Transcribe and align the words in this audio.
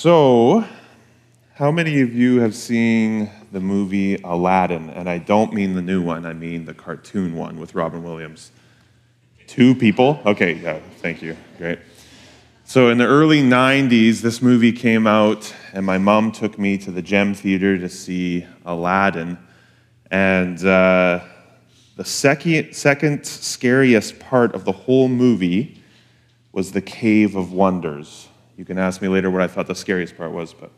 So, 0.00 0.64
how 1.54 1.72
many 1.72 2.02
of 2.02 2.14
you 2.14 2.38
have 2.38 2.54
seen 2.54 3.32
the 3.50 3.58
movie 3.58 4.14
Aladdin? 4.22 4.90
And 4.90 5.10
I 5.10 5.18
don't 5.18 5.52
mean 5.52 5.74
the 5.74 5.82
new 5.82 6.00
one, 6.00 6.24
I 6.24 6.34
mean 6.34 6.66
the 6.66 6.72
cartoon 6.72 7.34
one 7.34 7.58
with 7.58 7.74
Robin 7.74 8.04
Williams. 8.04 8.52
Two 9.48 9.74
people? 9.74 10.22
Okay, 10.24 10.52
yeah, 10.52 10.78
thank 10.98 11.20
you. 11.20 11.36
Great. 11.56 11.80
So, 12.64 12.90
in 12.90 12.98
the 12.98 13.06
early 13.06 13.42
90s, 13.42 14.20
this 14.20 14.40
movie 14.40 14.70
came 14.70 15.08
out, 15.08 15.52
and 15.72 15.84
my 15.84 15.98
mom 15.98 16.30
took 16.30 16.60
me 16.60 16.78
to 16.78 16.92
the 16.92 17.02
Gem 17.02 17.34
Theater 17.34 17.76
to 17.76 17.88
see 17.88 18.46
Aladdin. 18.64 19.36
And 20.12 20.64
uh, 20.64 21.24
the 21.96 22.04
second, 22.04 22.72
second 22.72 23.26
scariest 23.26 24.20
part 24.20 24.54
of 24.54 24.64
the 24.64 24.70
whole 24.70 25.08
movie 25.08 25.82
was 26.52 26.70
the 26.70 26.82
Cave 26.82 27.34
of 27.34 27.50
Wonders. 27.50 28.28
You 28.58 28.64
can 28.64 28.76
ask 28.76 29.00
me 29.00 29.06
later 29.06 29.30
what 29.30 29.40
I 29.40 29.46
thought 29.46 29.68
the 29.68 29.74
scariest 29.76 30.16
part 30.16 30.32
was, 30.32 30.52
but 30.52 30.72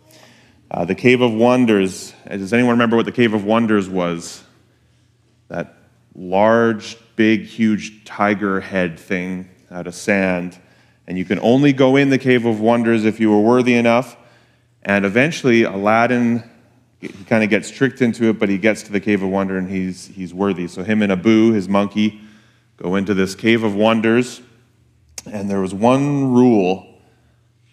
uh, 0.71 0.85
the 0.85 0.95
Cave 0.95 1.23
of 1.23 1.33
Wonders. 1.33 2.13
Does 2.29 2.53
anyone 2.53 2.73
remember 2.73 2.95
what 2.95 3.07
the 3.07 3.11
Cave 3.11 3.33
of 3.33 3.45
Wonders 3.45 3.89
was? 3.89 4.45
That 5.49 5.77
large, 6.15 6.99
big, 7.17 7.47
huge 7.47 8.05
tiger 8.05 8.61
head 8.61 9.01
thing 9.01 9.49
out 9.71 9.87
of 9.87 9.95
sand. 9.95 10.59
And 11.07 11.17
you 11.17 11.25
can 11.25 11.41
only 11.41 11.73
go 11.73 11.97
in 11.97 12.11
the 12.11 12.19
Cave 12.19 12.45
of 12.45 12.61
Wonders 12.61 13.07
if 13.07 13.19
you 13.19 13.31
were 13.31 13.41
worthy 13.41 13.73
enough. 13.73 14.15
And 14.83 15.07
eventually, 15.07 15.63
Aladdin 15.63 16.45
he 17.01 17.09
kind 17.25 17.43
of 17.43 17.49
gets 17.49 17.71
tricked 17.71 18.03
into 18.03 18.29
it, 18.29 18.39
but 18.39 18.51
he 18.51 18.59
gets 18.59 18.83
to 18.83 18.93
the 18.93 19.01
Cave 19.01 19.23
of 19.23 19.31
Wonder 19.31 19.57
and 19.57 19.71
he's, 19.71 20.09
he's 20.09 20.35
worthy. 20.35 20.69
So 20.69 20.83
him 20.83 21.01
and 21.01 21.11
Abu, 21.11 21.53
his 21.53 21.67
monkey, 21.67 22.21
go 22.77 22.95
into 22.95 23.15
this 23.15 23.35
Cave 23.35 23.63
of 23.63 23.75
Wonders. 23.75 24.43
And 25.25 25.49
there 25.49 25.63
was 25.63 25.73
one 25.73 26.35
rule 26.35 26.90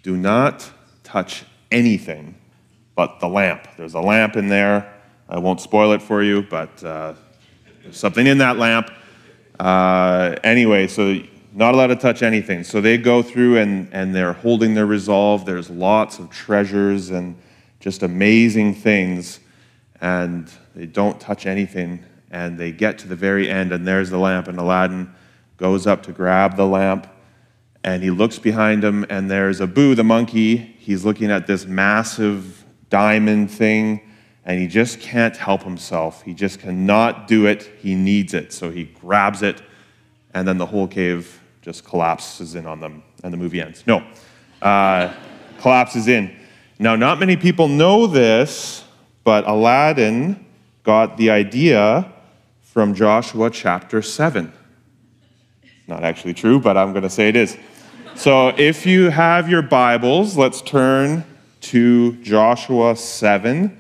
do 0.08 0.16
not 0.16 0.72
touch 1.04 1.44
anything 1.70 2.34
but 2.96 3.20
the 3.20 3.28
lamp. 3.28 3.68
There's 3.76 3.94
a 3.94 4.00
lamp 4.00 4.38
in 4.38 4.48
there. 4.48 4.94
I 5.28 5.38
won't 5.38 5.60
spoil 5.60 5.92
it 5.92 6.02
for 6.02 6.24
you, 6.24 6.44
but 6.44 6.82
uh, 6.82 7.14
there's 7.84 7.98
something 7.98 8.26
in 8.26 8.38
that 8.38 8.58
lamp. 8.58 8.90
Uh, 9.60 10.38
anyway, 10.46 10.88
so 10.88 11.22
not 11.52 11.74
allowed 11.74 11.88
to 11.88 11.98
touch 11.98 12.24
anything. 12.24 12.64
So 12.64 12.80
they 12.80 12.98
go 12.98 13.22
through 13.22 13.58
and, 13.58 13.90
and 13.92 14.16
they're 14.16 14.32
holding 14.32 14.76
their 14.76 14.86
resolve. 14.86 15.46
There's 15.46 15.70
lots 15.70 16.20
of 16.20 16.30
treasures 16.30 17.10
and 17.10 17.36
just 17.82 18.02
amazing 18.02 18.76
things, 18.76 19.42
and 20.00 20.50
they 20.74 20.86
don't 20.86 21.20
touch 21.20 21.46
anything. 21.46 22.02
And 22.32 22.58
they 22.58 22.72
get 22.72 22.98
to 23.00 23.10
the 23.10 23.16
very 23.18 23.50
end, 23.50 23.74
and 23.74 23.86
there's 23.86 24.10
the 24.10 24.20
lamp, 24.20 24.48
and 24.48 24.58
Aladdin 24.58 25.14
goes 25.58 25.86
up 25.86 26.04
to 26.04 26.14
grab 26.14 26.56
the 26.56 26.66
lamp, 26.66 27.08
and 27.84 28.04
he 28.04 28.12
looks 28.12 28.40
behind 28.40 28.84
him, 28.84 29.06
and 29.10 29.30
there's 29.30 29.62
Abu, 29.62 29.96
the 29.96 30.04
monkey. 30.04 30.58
He's 30.58 31.06
looking 31.06 31.32
at 31.32 31.48
this 31.48 31.66
massive 31.66 32.66
diamond 32.90 33.52
thing, 33.52 34.02
and 34.46 34.60
he 34.60 34.68
just 34.68 35.00
can't 35.00 35.36
help 35.36 35.64
himself. 35.64 36.22
He 36.24 36.34
just 36.34 36.60
cannot 36.60 37.28
do 37.28 37.46
it. 37.46 37.70
He 37.80 37.96
needs 37.96 38.34
it. 38.34 38.54
So 38.54 38.70
he 38.72 38.86
grabs 38.86 39.42
it, 39.42 39.62
and 40.34 40.48
then 40.48 40.58
the 40.58 40.66
whole 40.66 40.88
cave 40.88 41.42
just 41.62 41.84
collapses 41.84 42.56
in 42.56 42.66
on 42.66 42.80
them, 42.80 43.04
and 43.24 43.34
the 43.34 43.38
movie 43.38 43.62
ends. 43.62 43.84
No, 43.86 44.06
uh, 44.62 45.14
collapses 45.60 46.08
in. 46.08 46.36
Now, 46.80 46.96
not 46.96 47.20
many 47.20 47.36
people 47.36 47.68
know 47.68 48.08
this, 48.08 48.84
but 49.24 49.48
Aladdin 49.48 50.46
got 50.84 51.18
the 51.18 51.32
idea 51.32 52.14
from 52.62 52.94
Joshua 52.94 53.50
chapter 53.50 54.02
7. 54.02 54.54
Not 55.88 56.04
actually 56.04 56.34
true, 56.34 56.60
but 56.60 56.76
I'm 56.76 56.92
going 56.92 57.04
to 57.04 57.10
say 57.10 57.30
it 57.30 57.38
is. 57.38 57.58
So, 58.14 58.50
if 58.50 58.86
you 58.86 59.10
have 59.10 59.50
your 59.50 59.62
Bibles, 59.62 60.36
let's 60.36 60.62
turn 60.62 61.24
to 61.62 62.12
Joshua 62.24 62.94
7. 62.98 63.80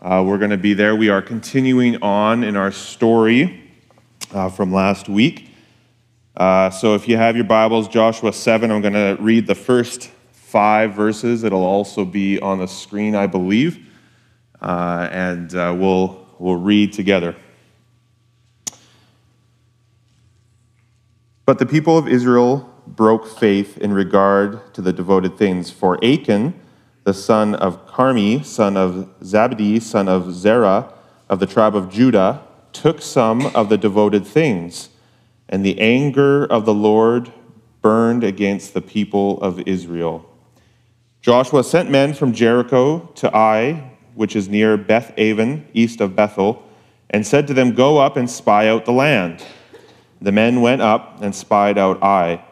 Uh, 0.00 0.24
we're 0.26 0.38
going 0.38 0.52
to 0.52 0.56
be 0.56 0.72
there. 0.72 0.96
We 0.96 1.10
are 1.10 1.20
continuing 1.20 2.02
on 2.02 2.44
in 2.44 2.56
our 2.56 2.72
story 2.72 3.62
uh, 4.32 4.48
from 4.48 4.72
last 4.72 5.10
week. 5.10 5.50
Uh, 6.34 6.70
so, 6.70 6.94
if 6.94 7.06
you 7.08 7.18
have 7.18 7.36
your 7.36 7.44
Bibles, 7.44 7.88
Joshua 7.88 8.32
7, 8.32 8.70
I'm 8.70 8.80
going 8.80 8.94
to 8.94 9.18
read 9.20 9.46
the 9.46 9.54
first 9.54 10.10
five 10.32 10.94
verses. 10.94 11.44
It'll 11.44 11.62
also 11.62 12.06
be 12.06 12.40
on 12.40 12.58
the 12.58 12.68
screen, 12.68 13.14
I 13.14 13.26
believe, 13.26 13.86
uh, 14.62 15.10
and 15.12 15.54
uh, 15.54 15.74
we'll, 15.76 16.26
we'll 16.38 16.56
read 16.56 16.94
together. 16.94 17.36
But 21.46 21.58
the 21.58 21.66
people 21.66 21.98
of 21.98 22.08
Israel 22.08 22.70
broke 22.86 23.26
faith 23.26 23.76
in 23.78 23.92
regard 23.92 24.72
to 24.74 24.80
the 24.80 24.92
devoted 24.92 25.36
things. 25.36 25.70
For 25.70 26.02
Achan, 26.02 26.58
the 27.04 27.12
son 27.12 27.54
of 27.54 27.86
Carmi, 27.86 28.44
son 28.44 28.76
of 28.76 29.08
Zabdi, 29.20 29.80
son 29.80 30.08
of 30.08 30.32
Zerah, 30.32 30.92
of 31.28 31.40
the 31.40 31.46
tribe 31.46 31.76
of 31.76 31.90
Judah, 31.90 32.42
took 32.72 33.02
some 33.02 33.46
of 33.54 33.68
the 33.68 33.78
devoted 33.78 34.26
things, 34.26 34.88
and 35.48 35.64
the 35.64 35.78
anger 35.80 36.44
of 36.46 36.64
the 36.64 36.74
Lord 36.74 37.32
burned 37.82 38.24
against 38.24 38.72
the 38.72 38.80
people 38.80 39.40
of 39.42 39.60
Israel. 39.66 40.28
Joshua 41.20 41.62
sent 41.62 41.90
men 41.90 42.14
from 42.14 42.32
Jericho 42.32 43.00
to 43.16 43.34
Ai, 43.34 43.92
which 44.14 44.34
is 44.34 44.48
near 44.48 44.76
Beth 44.76 45.12
Aven, 45.18 45.66
east 45.74 46.00
of 46.00 46.16
Bethel, 46.16 46.62
and 47.10 47.26
said 47.26 47.46
to 47.46 47.54
them, 47.54 47.74
Go 47.74 47.98
up 47.98 48.16
and 48.16 48.30
spy 48.30 48.68
out 48.68 48.86
the 48.86 48.92
land. 48.92 49.44
The 50.24 50.32
men 50.32 50.62
went 50.62 50.80
up 50.80 51.20
and 51.20 51.34
spied 51.34 51.76
out 51.76 52.02
Ai. 52.02 52.42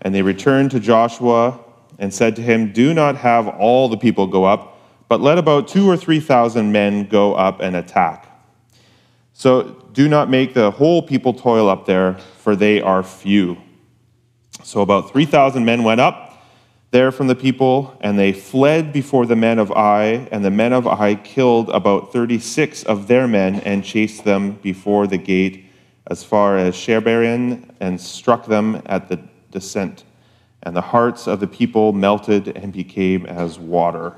And 0.00 0.14
they 0.14 0.22
returned 0.22 0.70
to 0.70 0.80
Joshua 0.80 1.60
and 1.98 2.14
said 2.14 2.34
to 2.36 2.42
him, 2.42 2.72
Do 2.72 2.94
not 2.94 3.16
have 3.16 3.46
all 3.46 3.90
the 3.90 3.98
people 3.98 4.26
go 4.26 4.44
up, 4.44 4.80
but 5.06 5.20
let 5.20 5.36
about 5.36 5.68
two 5.68 5.86
or 5.88 5.98
three 5.98 6.18
thousand 6.18 6.72
men 6.72 7.06
go 7.06 7.34
up 7.34 7.60
and 7.60 7.76
attack. 7.76 8.26
So 9.34 9.84
do 9.92 10.08
not 10.08 10.30
make 10.30 10.54
the 10.54 10.70
whole 10.70 11.02
people 11.02 11.34
toil 11.34 11.68
up 11.68 11.84
there, 11.84 12.14
for 12.38 12.56
they 12.56 12.80
are 12.80 13.02
few. 13.02 13.58
So 14.62 14.80
about 14.80 15.10
3,000 15.10 15.64
men 15.64 15.84
went 15.84 16.00
up 16.00 16.42
there 16.90 17.12
from 17.12 17.26
the 17.26 17.34
people, 17.34 17.96
and 18.00 18.18
they 18.18 18.32
fled 18.32 18.94
before 18.94 19.26
the 19.26 19.36
men 19.36 19.58
of 19.58 19.70
Ai, 19.72 20.26
and 20.32 20.42
the 20.42 20.50
men 20.50 20.72
of 20.72 20.86
Ai 20.86 21.16
killed 21.16 21.68
about 21.68 22.12
36 22.12 22.82
of 22.84 23.08
their 23.08 23.28
men 23.28 23.56
and 23.60 23.84
chased 23.84 24.24
them 24.24 24.52
before 24.62 25.06
the 25.06 25.18
gate 25.18 25.69
as 26.10 26.24
far 26.24 26.58
as 26.58 26.74
Shebarim 26.74 27.70
and 27.78 27.98
struck 27.98 28.44
them 28.46 28.82
at 28.86 29.08
the 29.08 29.20
descent. 29.52 30.04
And 30.64 30.76
the 30.76 30.80
hearts 30.80 31.26
of 31.26 31.40
the 31.40 31.46
people 31.46 31.92
melted 31.92 32.48
and 32.48 32.72
became 32.72 33.24
as 33.26 33.58
water. 33.58 34.16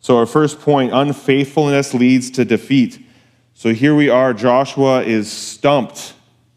So, 0.00 0.16
our 0.16 0.26
first 0.26 0.60
point 0.60 0.92
unfaithfulness 0.92 1.92
leads 1.92 2.30
to 2.32 2.44
defeat. 2.46 3.04
So, 3.54 3.74
here 3.74 3.94
we 3.94 4.08
are. 4.08 4.32
Joshua 4.32 5.02
is 5.02 5.30
stumped. 5.30 6.14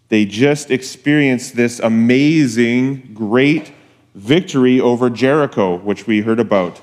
They 0.08 0.26
just 0.26 0.72
experienced 0.72 1.56
this 1.56 1.80
amazing, 1.80 3.14
great 3.14 3.74
victory 4.16 4.80
over 4.80 5.10
Jericho, 5.10 5.78
which 5.78 6.08
we 6.08 6.22
heard 6.22 6.40
about. 6.40 6.80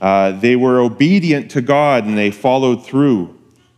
Uh, 0.00 0.32
they 0.32 0.56
were 0.56 0.78
obedient 0.78 1.50
to 1.52 1.62
God 1.62 2.04
and 2.04 2.18
they 2.18 2.30
followed 2.30 2.84
through. 2.84 3.36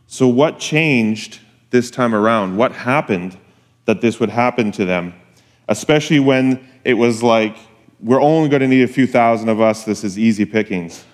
So, 0.08 0.26
what 0.26 0.58
changed 0.58 1.40
this 1.70 1.90
time 1.90 2.14
around? 2.14 2.56
What 2.56 2.72
happened 2.72 3.38
that 3.86 4.00
this 4.00 4.20
would 4.20 4.30
happen 4.30 4.72
to 4.72 4.84
them? 4.84 5.14
Especially 5.68 6.20
when 6.20 6.68
it 6.84 6.94
was 6.94 7.22
like, 7.22 7.56
we're 8.00 8.20
only 8.20 8.48
going 8.48 8.62
to 8.62 8.68
need 8.68 8.82
a 8.82 8.92
few 8.92 9.06
thousand 9.06 9.48
of 9.48 9.60
us, 9.60 9.84
this 9.84 10.04
is 10.04 10.18
easy 10.18 10.44
pickings. 10.44 11.04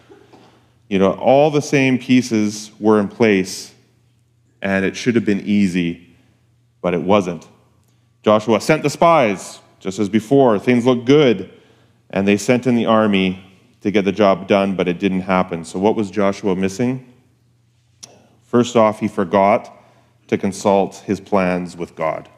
You 0.88 0.98
know, 0.98 1.12
all 1.14 1.50
the 1.50 1.62
same 1.62 1.98
pieces 1.98 2.70
were 2.78 3.00
in 3.00 3.08
place, 3.08 3.74
and 4.62 4.84
it 4.84 4.96
should 4.96 5.14
have 5.16 5.24
been 5.24 5.40
easy, 5.40 6.16
but 6.80 6.94
it 6.94 7.02
wasn't. 7.02 7.46
Joshua 8.22 8.60
sent 8.60 8.82
the 8.82 8.90
spies, 8.90 9.60
just 9.80 9.98
as 9.98 10.08
before. 10.08 10.58
Things 10.58 10.86
looked 10.86 11.04
good. 11.04 11.52
And 12.10 12.26
they 12.26 12.36
sent 12.36 12.66
in 12.66 12.76
the 12.76 12.86
army 12.86 13.42
to 13.80 13.90
get 13.90 14.04
the 14.04 14.12
job 14.12 14.48
done, 14.48 14.76
but 14.76 14.88
it 14.88 14.98
didn't 14.98 15.22
happen. 15.22 15.64
So, 15.64 15.78
what 15.78 15.96
was 15.96 16.10
Joshua 16.10 16.54
missing? 16.54 17.12
First 18.44 18.76
off, 18.76 19.00
he 19.00 19.08
forgot 19.08 19.75
to 20.28 20.38
consult 20.38 20.96
his 21.06 21.20
plans 21.20 21.76
with 21.76 21.94
God. 21.94 22.28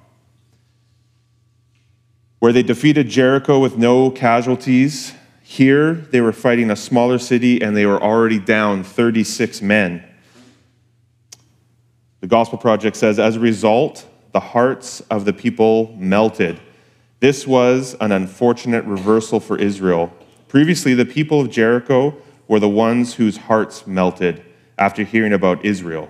Where 2.38 2.52
they 2.52 2.62
defeated 2.62 3.08
Jericho 3.08 3.58
with 3.58 3.76
no 3.76 4.10
casualties, 4.10 5.12
here 5.42 5.94
they 5.94 6.20
were 6.20 6.32
fighting 6.32 6.70
a 6.70 6.76
smaller 6.76 7.18
city 7.18 7.60
and 7.60 7.76
they 7.76 7.86
were 7.86 8.00
already 8.00 8.38
down 8.38 8.84
36 8.84 9.60
men. 9.62 10.04
The 12.20 12.26
Gospel 12.26 12.58
Project 12.58 12.96
says, 12.96 13.18
as 13.18 13.36
a 13.36 13.40
result, 13.40 14.06
the 14.32 14.40
hearts 14.40 15.00
of 15.10 15.24
the 15.24 15.32
people 15.32 15.94
melted 15.96 16.60
this 17.20 17.48
was 17.48 17.96
an 18.00 18.12
unfortunate 18.12 18.84
reversal 18.84 19.40
for 19.40 19.58
Israel. 19.58 20.12
Previously, 20.46 20.94
the 20.94 21.04
people 21.04 21.40
of 21.40 21.50
Jericho 21.50 22.16
were 22.46 22.60
the 22.60 22.68
ones 22.68 23.14
whose 23.14 23.36
hearts 23.36 23.86
melted 23.86 24.44
after 24.78 25.02
hearing 25.02 25.32
about 25.32 25.64
Israel. 25.64 26.08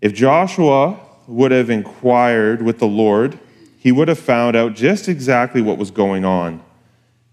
If 0.00 0.14
Joshua 0.14 0.98
would 1.26 1.52
have 1.52 1.70
inquired 1.70 2.62
with 2.62 2.78
the 2.78 2.86
Lord, 2.86 3.38
he 3.78 3.92
would 3.92 4.08
have 4.08 4.18
found 4.18 4.56
out 4.56 4.74
just 4.74 5.08
exactly 5.08 5.62
what 5.62 5.78
was 5.78 5.90
going 5.90 6.24
on. 6.24 6.62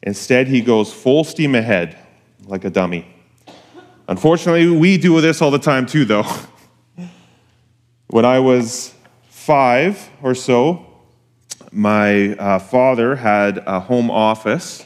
Instead, 0.04 0.48
he 0.48 0.62
goes 0.62 0.94
full 0.94 1.24
steam 1.24 1.56
ahead 1.56 1.98
like 2.46 2.64
a 2.64 2.70
dummy. 2.70 3.08
Unfortunately, 4.08 4.70
we 4.70 4.98
do 4.98 5.20
this 5.20 5.42
all 5.42 5.52
the 5.52 5.60
time 5.60 5.86
too, 5.86 6.06
though. 6.06 6.26
when 8.08 8.24
I 8.24 8.40
was 8.40 8.94
five 9.30 10.10
or 10.22 10.36
so, 10.36 10.86
my 11.72 12.34
uh, 12.36 12.60
father 12.60 13.16
had 13.16 13.58
a 13.66 13.80
home 13.80 14.10
office, 14.10 14.86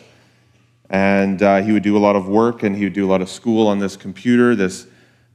and 0.89 1.41
uh, 1.41 1.61
he 1.61 1.71
would 1.71 1.83
do 1.83 1.95
a 1.95 1.99
lot 1.99 2.15
of 2.15 2.27
work 2.27 2.63
and 2.63 2.75
he 2.75 2.83
would 2.83 2.93
do 2.93 3.05
a 3.05 3.09
lot 3.09 3.21
of 3.21 3.29
school 3.29 3.67
on 3.67 3.79
this 3.79 3.95
computer, 3.95 4.55
this, 4.55 4.87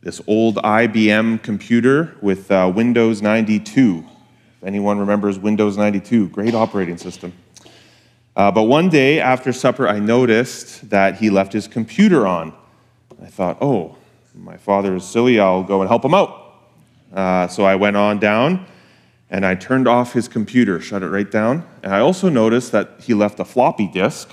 this 0.06 0.22
old 0.28 0.54
IBM 0.58 1.42
computer 1.42 2.14
with 2.22 2.48
uh, 2.52 2.70
Windows 2.72 3.22
92. 3.22 4.04
If 4.56 4.64
anyone 4.64 5.00
remembers 5.00 5.36
Windows 5.36 5.76
92, 5.76 6.28
great 6.28 6.54
operating 6.54 6.96
system. 6.96 7.32
Uh, 8.36 8.52
but 8.52 8.62
one 8.62 8.88
day 8.88 9.18
after 9.18 9.52
supper, 9.52 9.88
I 9.88 9.98
noticed 9.98 10.90
that 10.90 11.16
he 11.16 11.28
left 11.28 11.52
his 11.52 11.66
computer 11.66 12.24
on. 12.24 12.54
I 13.20 13.26
thought, 13.26 13.58
oh, 13.60 13.96
my 14.32 14.56
father 14.56 14.94
is 14.94 15.04
silly, 15.04 15.40
I'll 15.40 15.64
go 15.64 15.80
and 15.80 15.88
help 15.88 16.04
him 16.04 16.14
out. 16.14 16.54
Uh, 17.12 17.48
so 17.48 17.64
I 17.64 17.74
went 17.74 17.96
on 17.96 18.20
down 18.20 18.64
and 19.28 19.44
I 19.44 19.56
turned 19.56 19.88
off 19.88 20.12
his 20.12 20.28
computer, 20.28 20.80
shut 20.80 21.02
it 21.02 21.08
right 21.08 21.28
down. 21.28 21.66
And 21.82 21.92
I 21.92 21.98
also 21.98 22.28
noticed 22.28 22.70
that 22.70 23.00
he 23.00 23.12
left 23.12 23.40
a 23.40 23.44
floppy 23.44 23.88
disk 23.88 24.30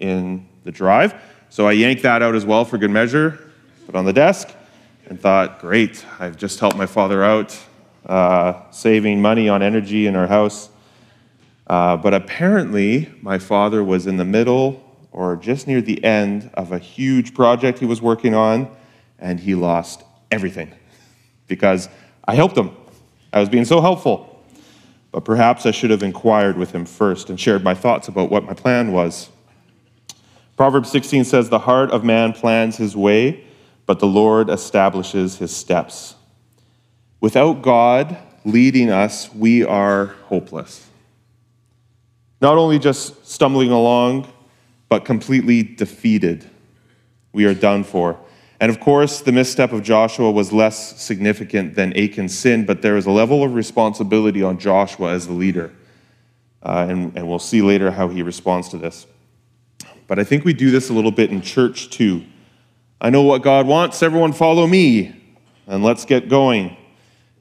in 0.00 0.46
the 0.64 0.70
drive. 0.70 1.14
So 1.48 1.66
I 1.66 1.72
yanked 1.72 2.02
that 2.02 2.20
out 2.20 2.34
as 2.34 2.44
well 2.44 2.66
for 2.66 2.76
good 2.76 2.90
measure, 2.90 3.50
put 3.86 3.94
on 3.94 4.04
the 4.04 4.12
desk, 4.12 4.54
and 5.06 5.20
thought, 5.20 5.60
great, 5.60 6.04
I've 6.18 6.36
just 6.36 6.60
helped 6.60 6.76
my 6.76 6.86
father 6.86 7.22
out, 7.22 7.58
uh, 8.06 8.70
saving 8.70 9.20
money 9.20 9.48
on 9.48 9.62
energy 9.62 10.06
in 10.06 10.16
our 10.16 10.26
house. 10.26 10.68
Uh, 11.66 11.96
but 11.96 12.14
apparently, 12.14 13.12
my 13.22 13.38
father 13.38 13.82
was 13.82 14.06
in 14.06 14.16
the 14.16 14.24
middle 14.24 14.80
or 15.12 15.36
just 15.36 15.66
near 15.66 15.80
the 15.80 16.02
end 16.04 16.50
of 16.54 16.72
a 16.72 16.78
huge 16.78 17.34
project 17.34 17.78
he 17.78 17.86
was 17.86 18.02
working 18.02 18.34
on, 18.34 18.68
and 19.18 19.40
he 19.40 19.54
lost 19.54 20.02
everything 20.30 20.72
because 21.46 21.88
I 22.24 22.34
helped 22.34 22.56
him. 22.56 22.76
I 23.32 23.40
was 23.40 23.48
being 23.48 23.64
so 23.64 23.80
helpful. 23.80 24.30
But 25.14 25.24
perhaps 25.24 25.64
I 25.64 25.70
should 25.70 25.90
have 25.90 26.02
inquired 26.02 26.56
with 26.56 26.72
him 26.72 26.84
first 26.84 27.30
and 27.30 27.38
shared 27.38 27.62
my 27.62 27.72
thoughts 27.72 28.08
about 28.08 28.30
what 28.30 28.42
my 28.42 28.52
plan 28.52 28.90
was. 28.90 29.28
Proverbs 30.56 30.90
16 30.90 31.22
says, 31.22 31.48
The 31.48 31.60
heart 31.60 31.92
of 31.92 32.02
man 32.02 32.32
plans 32.32 32.76
his 32.76 32.96
way, 32.96 33.44
but 33.86 33.98
the 33.98 34.06
Lord 34.06 34.48
establishes 34.48 35.38
his 35.38 35.54
steps. 35.54 36.14
Without 37.20 37.62
God 37.62 38.16
leading 38.44 38.90
us, 38.90 39.32
we 39.34 39.64
are 39.64 40.06
hopeless. 40.26 40.86
Not 42.40 42.58
only 42.58 42.78
just 42.78 43.26
stumbling 43.26 43.70
along, 43.70 44.30
but 44.88 45.04
completely 45.04 45.62
defeated. 45.62 46.48
We 47.32 47.46
are 47.46 47.54
done 47.54 47.84
for. 47.84 48.18
And 48.60 48.70
of 48.70 48.80
course, 48.80 49.20
the 49.20 49.32
misstep 49.32 49.72
of 49.72 49.82
Joshua 49.82 50.30
was 50.30 50.52
less 50.52 51.00
significant 51.02 51.74
than 51.74 51.92
Achan's 51.96 52.38
sin, 52.38 52.64
but 52.64 52.82
there 52.82 52.96
is 52.96 53.06
a 53.06 53.10
level 53.10 53.42
of 53.42 53.54
responsibility 53.54 54.42
on 54.42 54.58
Joshua 54.58 55.12
as 55.12 55.26
the 55.26 55.32
leader. 55.32 55.72
Uh, 56.62 56.86
and, 56.88 57.16
and 57.16 57.28
we'll 57.28 57.38
see 57.38 57.60
later 57.60 57.90
how 57.90 58.08
he 58.08 58.22
responds 58.22 58.68
to 58.70 58.78
this. 58.78 59.06
But 60.06 60.18
I 60.18 60.24
think 60.24 60.44
we 60.44 60.52
do 60.52 60.70
this 60.70 60.90
a 60.90 60.92
little 60.92 61.10
bit 61.10 61.30
in 61.30 61.42
church 61.42 61.90
too. 61.90 62.24
I 63.00 63.10
know 63.10 63.22
what 63.22 63.42
God 63.42 63.66
wants, 63.66 64.02
everyone 64.02 64.32
follow 64.32 64.66
me, 64.66 65.14
and 65.66 65.82
let's 65.82 66.04
get 66.04 66.28
going. 66.28 66.76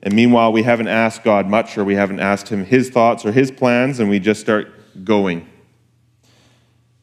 And 0.02 0.14
meanwhile, 0.14 0.52
we 0.52 0.64
haven't 0.64 0.90
asked 0.90 1.24
God 1.24 1.48
much, 1.48 1.78
or 1.78 1.86
we 1.86 1.96
haven't 1.96 2.20
asked 2.20 2.50
Him 2.50 2.66
His 2.66 2.90
thoughts 2.90 3.26
or 3.26 3.32
His 3.32 3.52
plans, 3.52 4.00
and 4.00 4.10
we 4.10 4.20
just 4.20 4.42
start 4.42 4.70
going. 5.06 5.48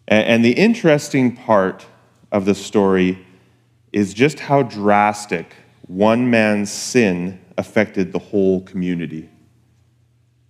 And, 0.07 0.45
the 0.45 0.53
interesting 0.53 1.37
part 1.37 1.87
of 2.33 2.45
the 2.45 2.55
story 2.55 3.25
is 3.93 4.13
just 4.13 4.41
how 4.41 4.63
drastic 4.63 5.55
one 5.87 6.31
man's 6.31 6.71
sin 6.71 7.41
affected 7.57 8.13
the 8.13 8.19
whole 8.19 8.63
community. 8.63 9.31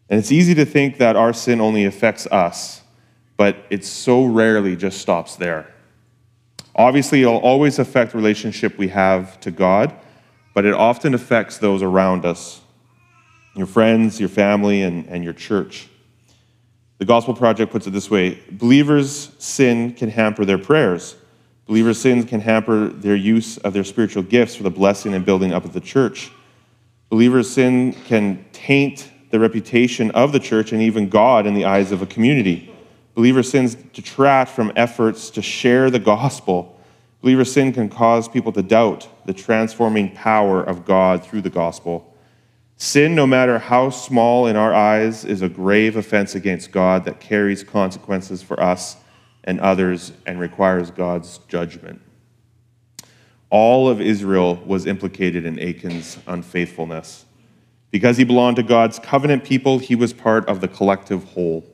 And 0.09 0.19
it's 0.19 0.33
easy 0.33 0.55
to 0.55 0.65
think 0.65 0.97
that 0.99 1.15
our 1.15 1.33
sin 1.33 1.61
only 1.61 1.85
affects 1.85 2.27
us, 2.27 2.83
but 3.37 3.57
it 3.69 3.85
so 3.85 4.25
rarely 4.25 4.77
just 4.77 4.99
stops 4.99 5.37
there. 5.37 5.73
Obviously, 6.75 7.23
it'll 7.23 7.37
always 7.39 7.79
affect 7.79 8.13
the 8.13 8.19
relationship 8.19 8.79
we 8.79 8.89
have 8.89 9.39
to 9.41 9.51
God, 9.51 9.95
but 10.55 10.65
it 10.65 10.75
often 10.75 11.15
affects 11.15 11.59
those 11.59 11.83
around 11.83 12.25
us 12.25 12.61
your 13.57 13.67
friends, 13.67 14.21
your 14.21 14.29
family, 14.29 14.83
and, 14.83 15.07
and 15.07 15.25
your 15.25 15.33
church. 15.33 15.89
The 16.99 17.05
Gospel 17.05 17.35
Project 17.35 17.73
puts 17.73 17.87
it 17.87 17.91
this 17.91 18.11
way 18.11 18.39
believers' 18.51 19.31
sin 19.39 19.93
can 19.95 20.09
hamper 20.09 20.45
their 20.45 20.59
prayers 20.59 21.17
Believers' 21.71 22.01
sins 22.01 22.25
can 22.25 22.41
hamper 22.41 22.89
their 22.89 23.15
use 23.15 23.57
of 23.59 23.73
their 23.73 23.85
spiritual 23.85 24.25
gifts 24.25 24.57
for 24.57 24.65
the 24.65 24.71
blessing 24.73 25.15
and 25.15 25.25
building 25.25 25.53
up 25.53 25.65
of 25.65 25.73
the 25.73 25.81
church. 25.81 26.33
Believers' 27.11 27.49
sin 27.49 27.93
can 27.93 28.45
taint 28.51 29.09
the 29.31 29.39
reputation 29.39 30.11
of 30.11 30.33
the 30.33 30.41
church 30.41 30.73
and 30.73 30.83
even 30.83 31.09
God 31.09 31.47
in 31.47 31.55
the 31.55 31.67
eyes 31.67 31.93
of 31.93 32.03
a 32.03 32.07
community. 32.07 32.70
Believers' 33.15 33.51
sins 33.51 33.75
detract 33.75 34.51
from 34.51 34.73
efforts 34.77 35.31
to 35.31 35.43
share 35.43 35.91
the 35.91 35.99
gospel. 35.99 36.81
Believer 37.23 37.45
sin 37.45 37.73
can 37.73 37.89
cause 37.89 38.29
people 38.29 38.53
to 38.53 38.63
doubt 38.63 39.09
the 39.27 39.35
transforming 39.35 40.11
power 40.15 40.63
of 40.63 40.85
God 40.85 41.25
through 41.25 41.43
the 41.43 41.51
gospel. 41.51 42.17
Sin, 42.77 43.15
no 43.15 43.27
matter 43.27 43.59
how 43.59 43.91
small 43.91 44.47
in 44.47 44.57
our 44.57 44.73
eyes, 44.73 45.27
is 45.27 45.43
a 45.43 45.49
grave 45.49 45.97
offense 45.97 46.35
against 46.35 46.73
God 46.73 47.05
that 47.05 47.21
carries 47.21 47.63
consequences 47.63 48.43
for 48.43 48.59
us 48.59 48.97
and 49.45 49.61
others 49.61 50.13
and 50.25 50.41
requires 50.41 50.91
God's 50.91 51.39
judgment. 51.49 52.01
All 53.51 53.89
of 53.89 54.01
Israel 54.01 54.57
was 54.65 54.87
implicated 54.87 55.45
in 55.45 55.59
Achan's 55.59 56.19
unfaithfulness. 56.27 57.27
Because 57.91 58.17
he 58.17 58.25
belonged 58.25 58.57
to 58.57 58.63
God's 58.63 58.99
covenant 58.99 59.45
people, 59.45 59.79
he 59.79 59.97
was 59.97 60.13
part 60.13 60.49
of 60.49 60.61
the 60.61 60.69
collective 60.69 61.25
whole. 61.25 61.65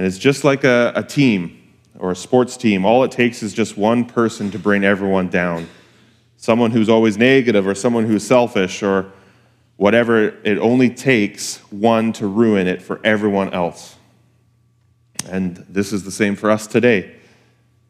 And 0.00 0.06
it's 0.06 0.16
just 0.16 0.44
like 0.44 0.64
a, 0.64 0.94
a 0.96 1.02
team 1.02 1.74
or 1.98 2.10
a 2.10 2.16
sports 2.16 2.56
team. 2.56 2.86
All 2.86 3.04
it 3.04 3.10
takes 3.10 3.42
is 3.42 3.52
just 3.52 3.76
one 3.76 4.06
person 4.06 4.50
to 4.52 4.58
bring 4.58 4.82
everyone 4.82 5.28
down. 5.28 5.68
Someone 6.38 6.70
who's 6.70 6.88
always 6.88 7.18
negative 7.18 7.66
or 7.66 7.74
someone 7.74 8.06
who's 8.06 8.26
selfish 8.26 8.82
or 8.82 9.12
whatever. 9.76 10.28
It 10.42 10.56
only 10.56 10.88
takes 10.88 11.58
one 11.70 12.14
to 12.14 12.26
ruin 12.26 12.66
it 12.66 12.80
for 12.80 12.98
everyone 13.04 13.52
else. 13.52 13.96
And 15.28 15.58
this 15.68 15.92
is 15.92 16.02
the 16.02 16.10
same 16.10 16.34
for 16.34 16.50
us 16.50 16.66
today. 16.66 17.16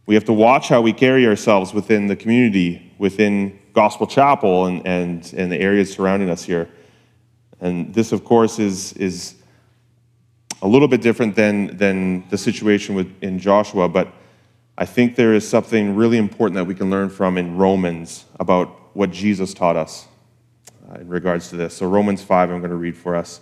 We 0.06 0.16
have 0.16 0.24
to 0.24 0.32
watch 0.32 0.68
how 0.68 0.80
we 0.80 0.92
carry 0.92 1.28
ourselves 1.28 1.72
within 1.72 2.08
the 2.08 2.16
community, 2.16 2.92
within 2.98 3.56
Gospel 3.72 4.08
Chapel, 4.08 4.66
and, 4.66 4.84
and, 4.84 5.32
and 5.36 5.52
the 5.52 5.60
areas 5.60 5.92
surrounding 5.92 6.28
us 6.28 6.42
here. 6.42 6.68
And 7.60 7.94
this, 7.94 8.10
of 8.10 8.24
course, 8.24 8.58
is, 8.58 8.94
is 8.94 9.36
a 10.62 10.68
little 10.68 10.88
bit 10.88 11.00
different 11.00 11.34
than, 11.34 11.76
than 11.76 12.28
the 12.28 12.38
situation 12.38 12.94
with, 12.94 13.10
in 13.22 13.38
Joshua, 13.38 13.88
but 13.88 14.12
I 14.76 14.84
think 14.84 15.16
there 15.16 15.34
is 15.34 15.46
something 15.48 15.94
really 15.94 16.18
important 16.18 16.54
that 16.56 16.64
we 16.64 16.74
can 16.74 16.90
learn 16.90 17.10
from 17.10 17.38
in 17.38 17.56
Romans 17.56 18.24
about 18.38 18.96
what 18.96 19.10
Jesus 19.10 19.54
taught 19.54 19.76
us 19.76 20.06
uh, 20.90 20.94
in 20.94 21.08
regards 21.08 21.48
to 21.50 21.56
this. 21.56 21.74
So, 21.76 21.86
Romans 21.86 22.22
5, 22.22 22.50
I'm 22.50 22.60
going 22.60 22.70
to 22.70 22.76
read 22.76 22.96
for 22.96 23.14
us. 23.14 23.40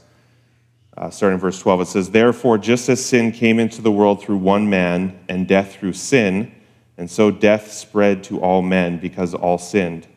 Uh, 0.97 1.11
starting 1.11 1.35
in 1.35 1.41
verse 1.41 1.61
12, 1.61 1.83
it 1.83 1.87
says, 1.87 2.11
Therefore, 2.11 2.59
just 2.59 2.89
as 2.89 3.05
sin 3.05 3.31
came 3.31 3.61
into 3.61 3.81
the 3.81 3.93
world 3.93 4.21
through 4.21 4.39
one 4.39 4.69
man, 4.69 5.19
and 5.29 5.47
death 5.47 5.77
through 5.77 5.93
sin, 5.93 6.53
and 6.97 7.09
so 7.09 7.31
death 7.31 7.71
spread 7.71 8.25
to 8.25 8.41
all 8.41 8.63
men 8.63 8.99
because 8.99 9.33
all 9.33 9.59
sinned. 9.59 10.09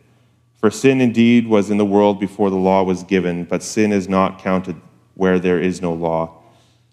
For 0.56 0.72
sin 0.72 1.02
indeed 1.02 1.48
was 1.48 1.70
in 1.70 1.78
the 1.78 1.86
world 1.86 2.20
before 2.20 2.50
the 2.50 2.56
law 2.56 2.84
was 2.84 3.04
given, 3.04 3.46
but 3.46 3.62
sin 3.62 3.92
is 3.92 4.10
not 4.10 4.42
counted 4.42 4.76
where 5.14 5.38
there 5.38 5.60
is 5.60 5.82
no 5.82 5.94
law. 5.94 6.41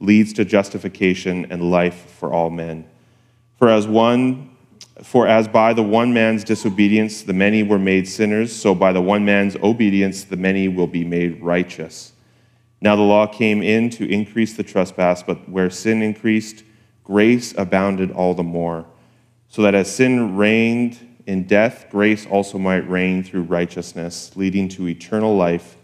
leads 0.00 0.32
to 0.34 0.44
justification 0.44 1.46
and 1.50 1.70
life 1.70 2.10
for 2.18 2.32
all 2.32 2.50
men. 2.50 2.86
For 3.58 3.68
as 3.68 3.86
one 3.86 4.50
for 5.02 5.26
as 5.26 5.48
by 5.48 5.72
the 5.72 5.82
one 5.82 6.12
man's 6.12 6.44
disobedience 6.44 7.22
the 7.22 7.32
many 7.32 7.62
were 7.62 7.78
made 7.78 8.06
sinners, 8.06 8.54
so 8.54 8.74
by 8.74 8.92
the 8.92 9.00
one 9.00 9.24
man's 9.24 9.56
obedience 9.56 10.24
the 10.24 10.36
many 10.36 10.68
will 10.68 10.86
be 10.86 11.04
made 11.04 11.42
righteous. 11.42 12.12
Now 12.80 12.94
the 12.96 13.02
law 13.02 13.26
came 13.26 13.62
in 13.62 13.90
to 13.90 14.08
increase 14.08 14.56
the 14.56 14.62
trespass, 14.62 15.22
but 15.22 15.48
where 15.48 15.70
sin 15.70 16.02
increased, 16.02 16.62
grace 17.02 17.54
abounded 17.56 18.12
all 18.12 18.34
the 18.34 18.42
more, 18.42 18.86
so 19.48 19.62
that 19.62 19.74
as 19.74 19.94
sin 19.94 20.36
reigned 20.36 20.98
in 21.26 21.46
death, 21.46 21.86
grace 21.90 22.26
also 22.26 22.58
might 22.58 22.88
reign 22.88 23.24
through 23.24 23.42
righteousness, 23.42 24.36
leading 24.36 24.68
to 24.68 24.86
eternal 24.86 25.36
life 25.36 25.76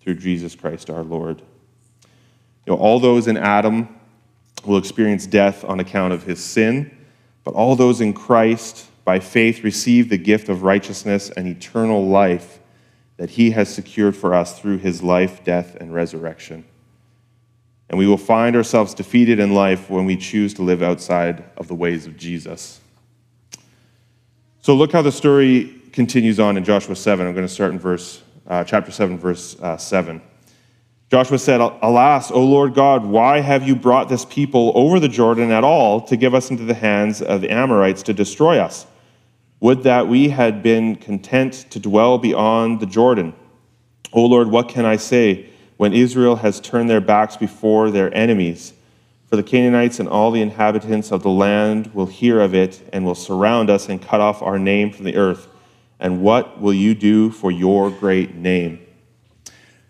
through 0.00 0.16
Jesus 0.16 0.54
Christ 0.54 0.90
our 0.90 1.02
Lord. 1.02 1.42
You 2.66 2.72
know, 2.72 2.78
all 2.78 3.00
those 3.00 3.26
in 3.26 3.36
Adam 3.36 3.88
will 4.64 4.78
experience 4.78 5.26
death 5.26 5.64
on 5.64 5.80
account 5.80 6.12
of 6.12 6.22
his 6.22 6.42
sin 6.42 6.96
but 7.44 7.54
all 7.54 7.76
those 7.76 8.00
in 8.00 8.12
Christ, 8.12 8.88
by 9.04 9.18
faith, 9.18 9.64
receive 9.64 10.08
the 10.08 10.18
gift 10.18 10.48
of 10.48 10.62
righteousness 10.62 11.30
and 11.30 11.48
eternal 11.48 12.06
life 12.06 12.60
that 13.16 13.30
he 13.30 13.50
has 13.50 13.72
secured 13.72 14.16
for 14.16 14.34
us 14.34 14.58
through 14.58 14.78
his 14.78 15.02
life, 15.02 15.44
death, 15.44 15.76
and 15.76 15.92
resurrection. 15.92 16.64
And 17.88 17.98
we 17.98 18.06
will 18.06 18.16
find 18.16 18.56
ourselves 18.56 18.94
defeated 18.94 19.38
in 19.38 19.54
life 19.54 19.90
when 19.90 20.06
we 20.06 20.16
choose 20.16 20.54
to 20.54 20.62
live 20.62 20.82
outside 20.82 21.44
of 21.56 21.68
the 21.68 21.74
ways 21.74 22.06
of 22.06 22.16
Jesus. 22.16 22.80
So 24.60 24.74
look 24.74 24.92
how 24.92 25.02
the 25.02 25.12
story 25.12 25.80
continues 25.92 26.40
on 26.40 26.56
in 26.56 26.64
Joshua 26.64 26.96
7. 26.96 27.26
I'm 27.26 27.34
going 27.34 27.46
to 27.46 27.52
start 27.52 27.72
in 27.72 27.78
verse, 27.78 28.22
uh, 28.46 28.64
chapter 28.64 28.92
7, 28.92 29.18
verse 29.18 29.60
uh, 29.60 29.76
7. 29.76 30.22
Joshua 31.12 31.38
said, 31.38 31.60
Alas, 31.60 32.30
O 32.30 32.42
Lord 32.42 32.72
God, 32.72 33.04
why 33.04 33.40
have 33.40 33.68
you 33.68 33.76
brought 33.76 34.08
this 34.08 34.24
people 34.24 34.72
over 34.74 34.98
the 34.98 35.10
Jordan 35.10 35.50
at 35.50 35.62
all 35.62 36.00
to 36.06 36.16
give 36.16 36.34
us 36.34 36.48
into 36.48 36.64
the 36.64 36.72
hands 36.72 37.20
of 37.20 37.42
the 37.42 37.50
Amorites 37.50 38.02
to 38.04 38.14
destroy 38.14 38.56
us? 38.56 38.86
Would 39.60 39.82
that 39.82 40.08
we 40.08 40.30
had 40.30 40.62
been 40.62 40.96
content 40.96 41.66
to 41.68 41.78
dwell 41.78 42.16
beyond 42.16 42.80
the 42.80 42.86
Jordan. 42.86 43.34
O 44.14 44.24
Lord, 44.24 44.48
what 44.48 44.70
can 44.70 44.86
I 44.86 44.96
say 44.96 45.50
when 45.76 45.92
Israel 45.92 46.36
has 46.36 46.62
turned 46.62 46.88
their 46.88 47.02
backs 47.02 47.36
before 47.36 47.90
their 47.90 48.10
enemies? 48.16 48.72
For 49.26 49.36
the 49.36 49.42
Canaanites 49.42 50.00
and 50.00 50.08
all 50.08 50.30
the 50.30 50.40
inhabitants 50.40 51.12
of 51.12 51.22
the 51.22 51.28
land 51.28 51.92
will 51.92 52.06
hear 52.06 52.40
of 52.40 52.54
it 52.54 52.88
and 52.90 53.04
will 53.04 53.14
surround 53.14 53.68
us 53.68 53.86
and 53.90 54.00
cut 54.00 54.22
off 54.22 54.40
our 54.40 54.58
name 54.58 54.90
from 54.90 55.04
the 55.04 55.16
earth. 55.16 55.46
And 56.00 56.22
what 56.22 56.58
will 56.58 56.72
you 56.72 56.94
do 56.94 57.30
for 57.30 57.50
your 57.50 57.90
great 57.90 58.34
name? 58.34 58.78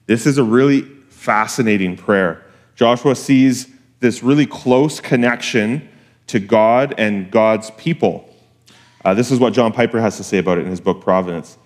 This 0.07 0.27
is 0.27 0.37
a 0.37 0.43
really 0.43 0.85
fascinating 1.23 1.97
prayer. 1.97 2.43
Joshua 2.75 3.15
sees 3.15 3.69
this 4.01 4.25
really 4.25 4.45
close 4.45 4.99
connection 4.99 5.89
to 6.27 6.41
God 6.41 6.95
and 6.99 7.31
God's 7.31 7.71
people. 7.73 8.29
Uh, 9.05 9.15
this 9.15 9.31
is 9.31 9.39
what 9.39 9.53
John 9.53 9.73
Piper 9.73 10.01
has 10.01 10.17
to 10.17 10.25
say 10.25 10.39
about 10.39 10.59
it 10.59 10.63
in 10.63 10.71
his 10.71 10.81
book 10.81 11.01
Providence. 11.01 11.59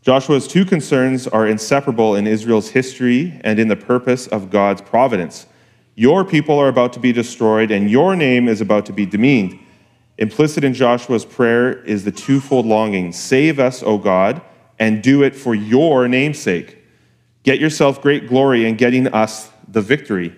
Joshua's 0.00 0.48
two 0.48 0.64
concerns 0.64 1.28
are 1.28 1.46
inseparable 1.46 2.16
in 2.16 2.26
Israel's 2.26 2.70
history 2.70 3.38
and 3.44 3.58
in 3.58 3.68
the 3.68 3.76
purpose 3.76 4.28
of 4.28 4.48
God's 4.48 4.80
providence. 4.80 5.46
Your 5.94 6.24
people 6.24 6.58
are 6.58 6.68
about 6.68 6.94
to 6.94 7.00
be 7.00 7.12
destroyed, 7.12 7.70
and 7.70 7.90
your 7.90 8.16
name 8.16 8.48
is 8.48 8.62
about 8.62 8.86
to 8.86 8.94
be 8.94 9.04
demeaned. 9.04 9.58
Implicit 10.16 10.64
in 10.64 10.72
Joshua's 10.72 11.26
prayer 11.26 11.82
is 11.84 12.04
the 12.04 12.12
twofold 12.12 12.64
longing 12.64 13.12
Save 13.12 13.60
us, 13.60 13.82
O 13.82 13.98
God, 13.98 14.40
and 14.78 15.02
do 15.02 15.22
it 15.22 15.36
for 15.36 15.54
your 15.54 16.08
namesake. 16.08 16.81
Get 17.42 17.58
yourself 17.58 18.00
great 18.00 18.28
glory 18.28 18.66
in 18.66 18.76
getting 18.76 19.08
us 19.08 19.50
the 19.66 19.80
victory. 19.80 20.34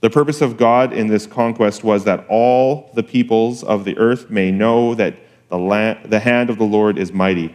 The 0.00 0.10
purpose 0.10 0.40
of 0.40 0.56
God 0.56 0.92
in 0.92 1.06
this 1.06 1.26
conquest 1.26 1.84
was 1.84 2.04
that 2.04 2.26
all 2.28 2.90
the 2.94 3.02
peoples 3.02 3.62
of 3.62 3.84
the 3.84 3.96
earth 3.98 4.30
may 4.30 4.50
know 4.50 4.94
that 4.94 5.14
the, 5.48 5.58
land, 5.58 6.10
the 6.10 6.20
hand 6.20 6.50
of 6.50 6.58
the 6.58 6.64
Lord 6.64 6.98
is 6.98 7.12
mighty, 7.12 7.54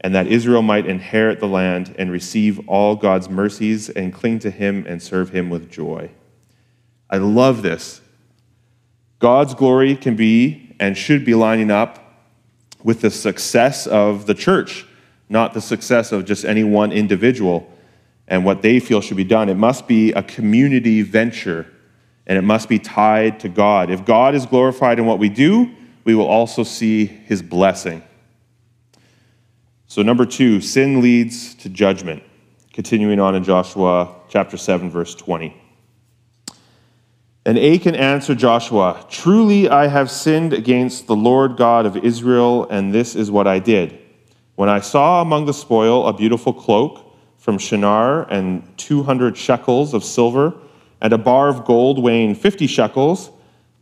and 0.00 0.14
that 0.14 0.26
Israel 0.26 0.62
might 0.62 0.86
inherit 0.86 1.40
the 1.40 1.46
land 1.46 1.94
and 1.98 2.10
receive 2.10 2.66
all 2.68 2.96
God's 2.96 3.28
mercies 3.28 3.90
and 3.90 4.12
cling 4.12 4.38
to 4.40 4.50
him 4.50 4.84
and 4.88 5.02
serve 5.02 5.30
him 5.30 5.50
with 5.50 5.70
joy. 5.70 6.10
I 7.10 7.18
love 7.18 7.62
this. 7.62 8.00
God's 9.18 9.54
glory 9.54 9.94
can 9.94 10.16
be 10.16 10.74
and 10.80 10.96
should 10.96 11.24
be 11.24 11.34
lining 11.34 11.70
up 11.70 11.98
with 12.82 13.02
the 13.02 13.10
success 13.10 13.86
of 13.86 14.26
the 14.26 14.34
church 14.34 14.86
not 15.32 15.54
the 15.54 15.60
success 15.60 16.12
of 16.12 16.26
just 16.26 16.44
any 16.44 16.62
one 16.62 16.92
individual 16.92 17.68
and 18.28 18.44
what 18.44 18.62
they 18.62 18.78
feel 18.78 19.00
should 19.00 19.16
be 19.16 19.24
done. 19.24 19.48
It 19.48 19.56
must 19.56 19.88
be 19.88 20.12
a 20.12 20.22
community 20.22 21.00
venture 21.02 21.66
and 22.26 22.38
it 22.38 22.42
must 22.42 22.68
be 22.68 22.78
tied 22.78 23.40
to 23.40 23.48
God. 23.48 23.90
If 23.90 24.04
God 24.04 24.34
is 24.34 24.46
glorified 24.46 24.98
in 24.98 25.06
what 25.06 25.18
we 25.18 25.28
do, 25.28 25.70
we 26.04 26.14
will 26.14 26.26
also 26.26 26.62
see 26.62 27.06
his 27.06 27.42
blessing. 27.42 28.02
So, 29.86 30.02
number 30.02 30.24
two, 30.24 30.60
sin 30.60 31.00
leads 31.00 31.54
to 31.56 31.68
judgment. 31.68 32.22
Continuing 32.72 33.18
on 33.18 33.34
in 33.34 33.42
Joshua 33.42 34.14
chapter 34.28 34.56
7, 34.56 34.90
verse 34.90 35.14
20. 35.14 35.54
And 37.44 37.58
Achan 37.58 37.94
answered 37.94 38.38
Joshua, 38.38 39.04
Truly 39.10 39.68
I 39.68 39.88
have 39.88 40.10
sinned 40.10 40.52
against 40.52 41.06
the 41.06 41.16
Lord 41.16 41.56
God 41.56 41.86
of 41.86 41.96
Israel, 41.96 42.68
and 42.70 42.94
this 42.94 43.16
is 43.16 43.30
what 43.30 43.46
I 43.46 43.58
did. 43.58 43.98
When 44.54 44.68
I 44.68 44.80
saw 44.80 45.22
among 45.22 45.46
the 45.46 45.54
spoil 45.54 46.06
a 46.06 46.12
beautiful 46.12 46.52
cloak 46.52 47.16
from 47.38 47.58
Shinar 47.58 48.30
and 48.30 48.62
200 48.76 49.36
shekels 49.36 49.94
of 49.94 50.04
silver 50.04 50.54
and 51.00 51.12
a 51.12 51.18
bar 51.18 51.48
of 51.48 51.64
gold 51.64 51.98
weighing 51.98 52.34
50 52.34 52.66
shekels, 52.66 53.30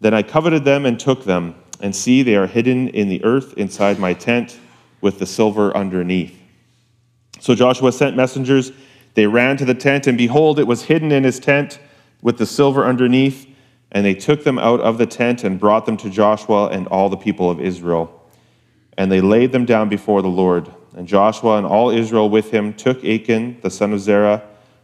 then 0.01 0.15
I 0.15 0.23
coveted 0.23 0.65
them 0.65 0.87
and 0.87 0.99
took 0.99 1.25
them. 1.25 1.57
And 1.81 1.95
see, 1.95 2.23
they 2.23 2.37
are 2.37 2.47
hidden 2.47 2.89
in 2.89 3.09
the 3.09 3.23
earth 3.25 3.55
inside 3.55 3.99
my 3.99 4.15
tent 4.15 4.59
with 5.01 5.19
the 5.19 5.27
silver 5.27 5.77
underneath. 5.77 6.39
So 7.41 7.55
Joshua 7.55 7.91
sent 7.91 8.17
messengers. 8.17 8.71
They 9.15 9.27
ran 9.27 9.57
to 9.57 9.65
the 9.65 9.75
tent, 9.75 10.07
and 10.07 10.17
behold, 10.17 10.59
it 10.59 10.67
was 10.67 10.83
hidden 10.85 11.11
in 11.11 11.25
his 11.25 11.41
tent 11.41 11.81
with 12.23 12.39
the 12.39 12.47
silver 12.47 12.85
underneath. 12.85 13.47
And 13.93 14.07
they 14.07 14.15
took 14.15 14.45
them 14.45 14.59
out 14.59 14.81
of 14.81 14.99
the 14.99 15.07
tent 15.07 15.43
and 15.43 15.59
brought 15.59 15.85
them 15.85 15.97
to 15.99 16.11
Joshua 16.11 16.69
and 16.69 16.87
all 16.89 17.09
the 17.09 17.17
people 17.17 17.51
of 17.51 17.61
Israel 17.61 18.20
and 19.01 19.11
they 19.11 19.23
laid 19.23 19.51
them 19.51 19.65
down 19.65 19.89
before 19.89 20.21
the 20.21 20.29
Lord. 20.29 20.71
And 20.95 21.09
Joshua 21.09 21.57
and 21.57 21.67
all 21.67 21.89
Israel 21.89 22.29
with 22.29 22.51
him 22.51 22.75
took 22.75 23.03
Achan, 23.03 23.59
the 23.63 23.71
son 23.71 23.95
of 23.95 24.01
Zerah, 24.01 24.43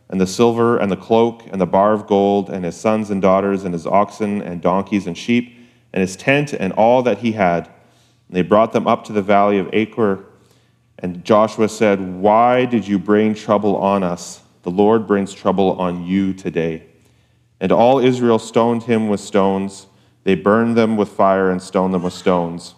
and 0.08 0.18
the 0.18 0.26
silver 0.26 0.78
and 0.78 0.90
the 0.90 0.96
cloak 0.96 1.42
and 1.52 1.60
the 1.60 1.66
bar 1.66 1.92
of 1.92 2.06
gold, 2.06 2.48
and 2.48 2.64
his 2.64 2.76
sons 2.76 3.10
and 3.10 3.20
daughters, 3.20 3.64
and 3.64 3.74
his 3.74 3.86
oxen 3.86 4.40
and 4.40 4.62
donkeys 4.62 5.06
and 5.06 5.18
sheep, 5.18 5.54
and 5.92 6.00
his 6.00 6.16
tent 6.16 6.54
and 6.54 6.72
all 6.72 7.02
that 7.02 7.18
he 7.18 7.32
had. 7.32 7.66
And 8.28 8.36
they 8.38 8.40
brought 8.40 8.72
them 8.72 8.86
up 8.86 9.04
to 9.04 9.12
the 9.12 9.20
valley 9.20 9.58
of 9.58 9.68
Achor. 9.74 10.24
And 10.98 11.22
Joshua 11.22 11.68
said, 11.68 12.00
Why 12.00 12.64
did 12.64 12.88
you 12.88 12.98
bring 12.98 13.34
trouble 13.34 13.76
on 13.76 14.02
us? 14.02 14.40
The 14.62 14.70
Lord 14.70 15.06
brings 15.06 15.34
trouble 15.34 15.72
on 15.72 16.06
you 16.06 16.32
today. 16.32 16.84
And 17.60 17.70
all 17.70 17.98
Israel 17.98 18.38
stoned 18.38 18.84
him 18.84 19.08
with 19.08 19.20
stones. 19.20 19.88
They 20.24 20.36
burned 20.36 20.74
them 20.74 20.96
with 20.96 21.10
fire 21.10 21.50
and 21.50 21.60
stoned 21.60 21.92
them 21.92 22.04
with 22.04 22.14
stones. 22.14 22.76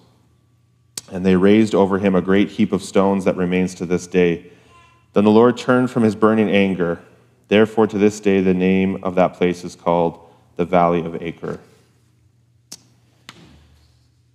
And 1.10 1.24
they 1.24 1.36
raised 1.36 1.74
over 1.74 1.98
him 1.98 2.14
a 2.14 2.20
great 2.20 2.50
heap 2.50 2.72
of 2.72 2.82
stones 2.82 3.24
that 3.24 3.36
remains 3.36 3.74
to 3.76 3.86
this 3.86 4.06
day. 4.06 4.50
Then 5.14 5.24
the 5.24 5.30
Lord 5.30 5.56
turned 5.56 5.90
from 5.90 6.02
his 6.02 6.14
burning 6.14 6.50
anger. 6.50 7.00
Therefore, 7.48 7.86
to 7.86 7.98
this 7.98 8.20
day, 8.20 8.40
the 8.40 8.54
name 8.54 9.02
of 9.02 9.14
that 9.14 9.34
place 9.34 9.64
is 9.64 9.74
called 9.74 10.20
the 10.56 10.64
Valley 10.64 11.00
of 11.04 11.20
Achor. 11.22 11.60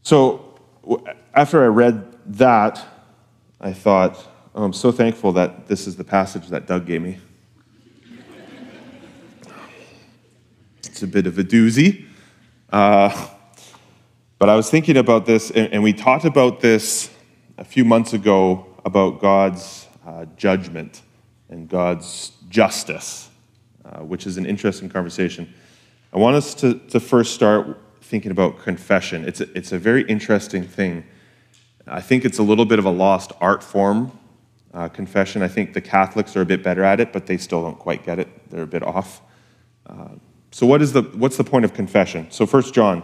So, 0.01 0.59
after 1.33 1.63
I 1.63 1.67
read 1.67 2.11
that, 2.37 2.83
I 3.61 3.71
thought, 3.71 4.25
oh, 4.55 4.63
I'm 4.63 4.73
so 4.73 4.91
thankful 4.91 5.31
that 5.33 5.67
this 5.67 5.87
is 5.87 5.95
the 5.95 6.03
passage 6.03 6.47
that 6.49 6.67
Doug 6.67 6.85
gave 6.85 7.01
me. 7.01 7.19
It's 10.83 11.03
a 11.03 11.07
bit 11.07 11.25
of 11.25 11.37
a 11.39 11.43
doozy. 11.43 12.05
Uh, 12.71 13.29
but 14.43 14.49
I 14.49 14.57
was 14.57 14.69
thinking 14.69 14.97
about 14.97 15.25
this, 15.25 15.51
and, 15.51 15.81
we 15.81 15.93
talked 15.93 16.25
about 16.25 16.59
this 16.59 17.09
a 17.57 17.63
few 17.63 17.85
months 17.85 18.11
ago 18.11 18.67
about 18.83 19.21
God's 19.21 19.87
uh, 20.05 20.25
judgment 20.35 21.01
and 21.47 21.69
God's 21.69 22.33
justice, 22.49 23.29
uh, 23.85 23.99
which 23.99 24.27
is 24.27 24.35
an 24.35 24.45
interesting 24.45 24.89
conversation. 24.89 25.53
I 26.11 26.17
want 26.17 26.35
us 26.35 26.53
to, 26.55 26.73
to 26.89 26.99
first 26.99 27.33
start 27.33 27.79
thinking 28.01 28.31
about 28.31 28.59
confession. 28.59 29.25
It's 29.25 29.39
a, 29.39 29.49
it's 29.57 29.71
a 29.71 29.79
very 29.79 30.03
interesting 30.09 30.67
thing. 30.67 31.05
I 31.87 32.01
think 32.01 32.25
it's 32.25 32.39
a 32.39 32.43
little 32.43 32.65
bit 32.65 32.79
of 32.79 32.85
a 32.85 32.91
lost 32.91 33.31
art 33.39 33.63
form, 33.63 34.11
uh, 34.73 34.89
confession. 34.89 35.41
I 35.41 35.47
think 35.47 35.71
the 35.71 35.79
Catholics 35.79 36.35
are 36.35 36.41
a 36.41 36.45
bit 36.45 36.61
better 36.61 36.83
at 36.83 36.99
it, 36.99 37.13
but 37.13 37.27
they 37.27 37.37
still 37.37 37.61
don't 37.61 37.79
quite 37.79 38.03
get 38.03 38.19
it. 38.19 38.27
They're 38.49 38.63
a 38.63 38.67
bit 38.67 38.83
off. 38.83 39.21
Uh, 39.87 40.09
so, 40.51 40.67
what 40.67 40.81
is 40.81 40.91
the, 40.91 41.03
what's 41.03 41.37
the 41.37 41.45
point 41.45 41.63
of 41.63 41.73
confession? 41.73 42.29
So, 42.29 42.45
First 42.45 42.73
John 42.73 43.03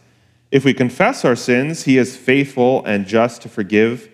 If 0.51 0.65
we 0.65 0.73
confess 0.73 1.23
our 1.23 1.35
sins, 1.35 1.83
he 1.83 1.97
is 1.97 2.17
faithful 2.17 2.83
and 2.85 3.07
just 3.07 3.41
to 3.43 3.49
forgive 3.49 4.09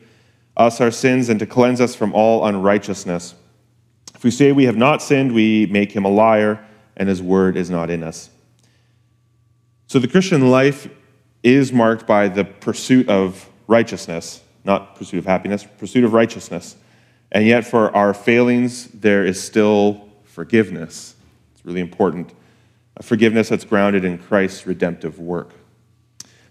us 0.56 0.80
our 0.80 0.92
sins 0.92 1.30
and 1.30 1.40
to 1.40 1.48
cleanse 1.48 1.82
us 1.82 1.96
from 1.96 2.14
all 2.14 2.46
unrighteousness. 2.46 3.34
If 4.14 4.24
we 4.24 4.32
say 4.32 4.52
we 4.52 4.66
have 4.66 4.78
not 4.78 5.02
sinned, 5.02 5.34
we 5.34 5.66
make 5.68 5.92
him 5.92 6.06
a 6.06 6.10
liar, 6.10 6.64
and 6.96 7.10
his 7.10 7.22
word 7.22 7.58
is 7.58 7.70
not 7.70 7.90
in 7.90 8.04
us. 8.04 8.30
So 9.88 10.00
the 10.00 10.08
Christian 10.08 10.50
life 10.50 10.90
is 11.44 11.72
marked 11.72 12.06
by 12.08 12.28
the 12.28 12.44
pursuit 12.44 13.10
of 13.10 13.50
righteousness, 13.68 14.42
not 14.64 14.96
pursuit 14.96 15.20
of 15.20 15.26
happiness, 15.26 15.64
pursuit 15.78 16.04
of 16.04 16.14
righteousness. 16.14 16.76
And 17.32 17.46
yet, 17.46 17.66
for 17.66 17.96
our 17.96 18.14
failings, 18.14 18.88
there 18.88 19.26
is 19.26 19.42
still 19.42 20.10
forgiveness. 20.24 21.16
It's 21.54 21.66
really 21.66 21.82
important. 21.82 22.34
A 22.96 23.04
forgiveness 23.04 23.50
that's 23.50 23.66
grounded 23.66 24.04
in 24.04 24.18
Christ's 24.18 24.66
redemptive 24.66 25.20
work. 25.20 25.54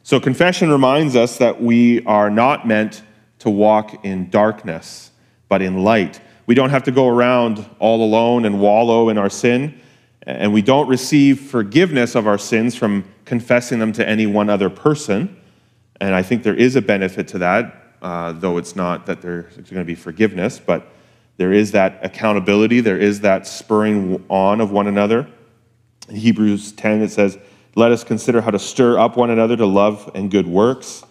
So, 0.06 0.20
confession 0.20 0.70
reminds 0.70 1.16
us 1.16 1.38
that 1.38 1.60
we 1.60 2.04
are 2.04 2.30
not 2.30 2.64
meant 2.64 3.02
to 3.40 3.50
walk 3.50 4.04
in 4.04 4.30
darkness, 4.30 5.10
but 5.48 5.62
in 5.62 5.82
light. 5.82 6.20
We 6.46 6.54
don't 6.54 6.70
have 6.70 6.84
to 6.84 6.92
go 6.92 7.08
around 7.08 7.68
all 7.80 8.04
alone 8.04 8.44
and 8.44 8.60
wallow 8.60 9.08
in 9.08 9.18
our 9.18 9.28
sin, 9.28 9.80
and 10.22 10.54
we 10.54 10.62
don't 10.62 10.86
receive 10.86 11.40
forgiveness 11.40 12.14
of 12.14 12.28
our 12.28 12.38
sins 12.38 12.76
from 12.76 13.04
confessing 13.24 13.80
them 13.80 13.92
to 13.94 14.08
any 14.08 14.26
one 14.26 14.48
other 14.48 14.70
person. 14.70 15.36
And 16.00 16.14
I 16.14 16.22
think 16.22 16.44
there 16.44 16.54
is 16.54 16.76
a 16.76 16.82
benefit 16.82 17.26
to 17.26 17.38
that, 17.38 17.96
uh, 18.00 18.30
though 18.30 18.58
it's 18.58 18.76
not 18.76 19.06
that 19.06 19.22
there's 19.22 19.56
going 19.56 19.64
to 19.64 19.84
be 19.84 19.96
forgiveness, 19.96 20.60
but 20.64 20.86
there 21.36 21.52
is 21.52 21.72
that 21.72 21.98
accountability, 22.04 22.78
there 22.78 22.96
is 22.96 23.22
that 23.22 23.44
spurring 23.44 24.24
on 24.28 24.60
of 24.60 24.70
one 24.70 24.86
another. 24.86 25.26
In 26.08 26.14
Hebrews 26.14 26.70
10, 26.70 27.02
it 27.02 27.10
says, 27.10 27.38
let 27.76 27.92
us 27.92 28.02
consider 28.02 28.40
how 28.40 28.50
to 28.50 28.58
stir 28.58 28.98
up 28.98 29.16
one 29.16 29.28
another 29.28 29.54
to 29.54 29.66
love 29.66 30.10
and 30.14 30.30
good 30.30 30.48
works. 30.48 31.04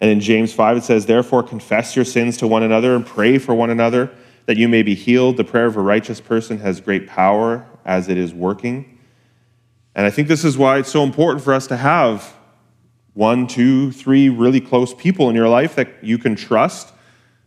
And 0.00 0.08
in 0.08 0.20
James 0.20 0.54
5, 0.54 0.78
it 0.78 0.84
says, 0.84 1.04
Therefore, 1.04 1.42
confess 1.42 1.96
your 1.96 2.04
sins 2.04 2.36
to 2.38 2.46
one 2.46 2.62
another 2.62 2.94
and 2.94 3.04
pray 3.04 3.38
for 3.38 3.54
one 3.54 3.70
another 3.70 4.10
that 4.46 4.56
you 4.56 4.68
may 4.68 4.82
be 4.82 4.94
healed. 4.94 5.36
The 5.36 5.44
prayer 5.44 5.66
of 5.66 5.76
a 5.76 5.80
righteous 5.80 6.20
person 6.20 6.58
has 6.60 6.80
great 6.80 7.08
power 7.08 7.66
as 7.84 8.08
it 8.08 8.16
is 8.16 8.32
working. 8.32 9.00
And 9.96 10.06
I 10.06 10.10
think 10.10 10.28
this 10.28 10.44
is 10.44 10.56
why 10.56 10.78
it's 10.78 10.90
so 10.90 11.02
important 11.02 11.44
for 11.44 11.52
us 11.52 11.66
to 11.66 11.76
have 11.76 12.34
one, 13.14 13.48
two, 13.48 13.90
three 13.90 14.28
really 14.28 14.60
close 14.60 14.94
people 14.94 15.28
in 15.28 15.34
your 15.34 15.48
life 15.48 15.74
that 15.74 16.02
you 16.02 16.18
can 16.18 16.36
trust 16.36 16.92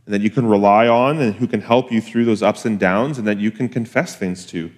and 0.05 0.13
that 0.13 0.22
you 0.22 0.29
can 0.29 0.46
rely 0.46 0.88
on 0.88 1.20
and 1.20 1.34
who 1.34 1.48
can 1.48 1.62
help 1.62 1.94
you 1.94 2.01
through 2.01 2.25
those 2.25 2.44
ups 2.44 2.65
and 2.65 2.77
downs 2.77 3.17
and 3.17 3.25
that 3.25 3.39
you 3.39 3.51
can 3.51 3.70
confess 3.70 4.17
things 4.17 4.46
to. 4.48 4.70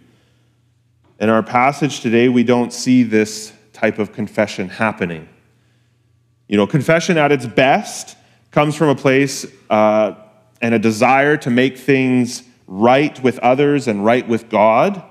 In 1.19 1.29
our 1.29 1.41
passage 1.41 2.01
today, 2.01 2.29
we 2.29 2.43
don't 2.43 2.71
see 2.71 3.01
this 3.01 3.53
type 3.77 3.99
of 3.99 4.11
confession 4.11 4.69
happening. 4.69 5.29
You 6.47 6.57
know, 6.57 6.65
confession 6.65 7.17
at 7.17 7.31
its 7.31 7.45
best 7.45 8.17
comes 8.51 8.75
from 8.75 8.89
a 8.89 8.95
place 8.95 9.45
uh, 9.69 10.15
and 10.61 10.73
a 10.73 10.79
desire 10.79 11.37
to 11.37 11.49
make 11.51 11.77
things 11.77 12.41
right 12.65 13.21
with 13.21 13.37
others 13.39 13.87
and 13.87 14.03
right 14.03 14.27
with 14.27 14.49
God. 14.49 15.03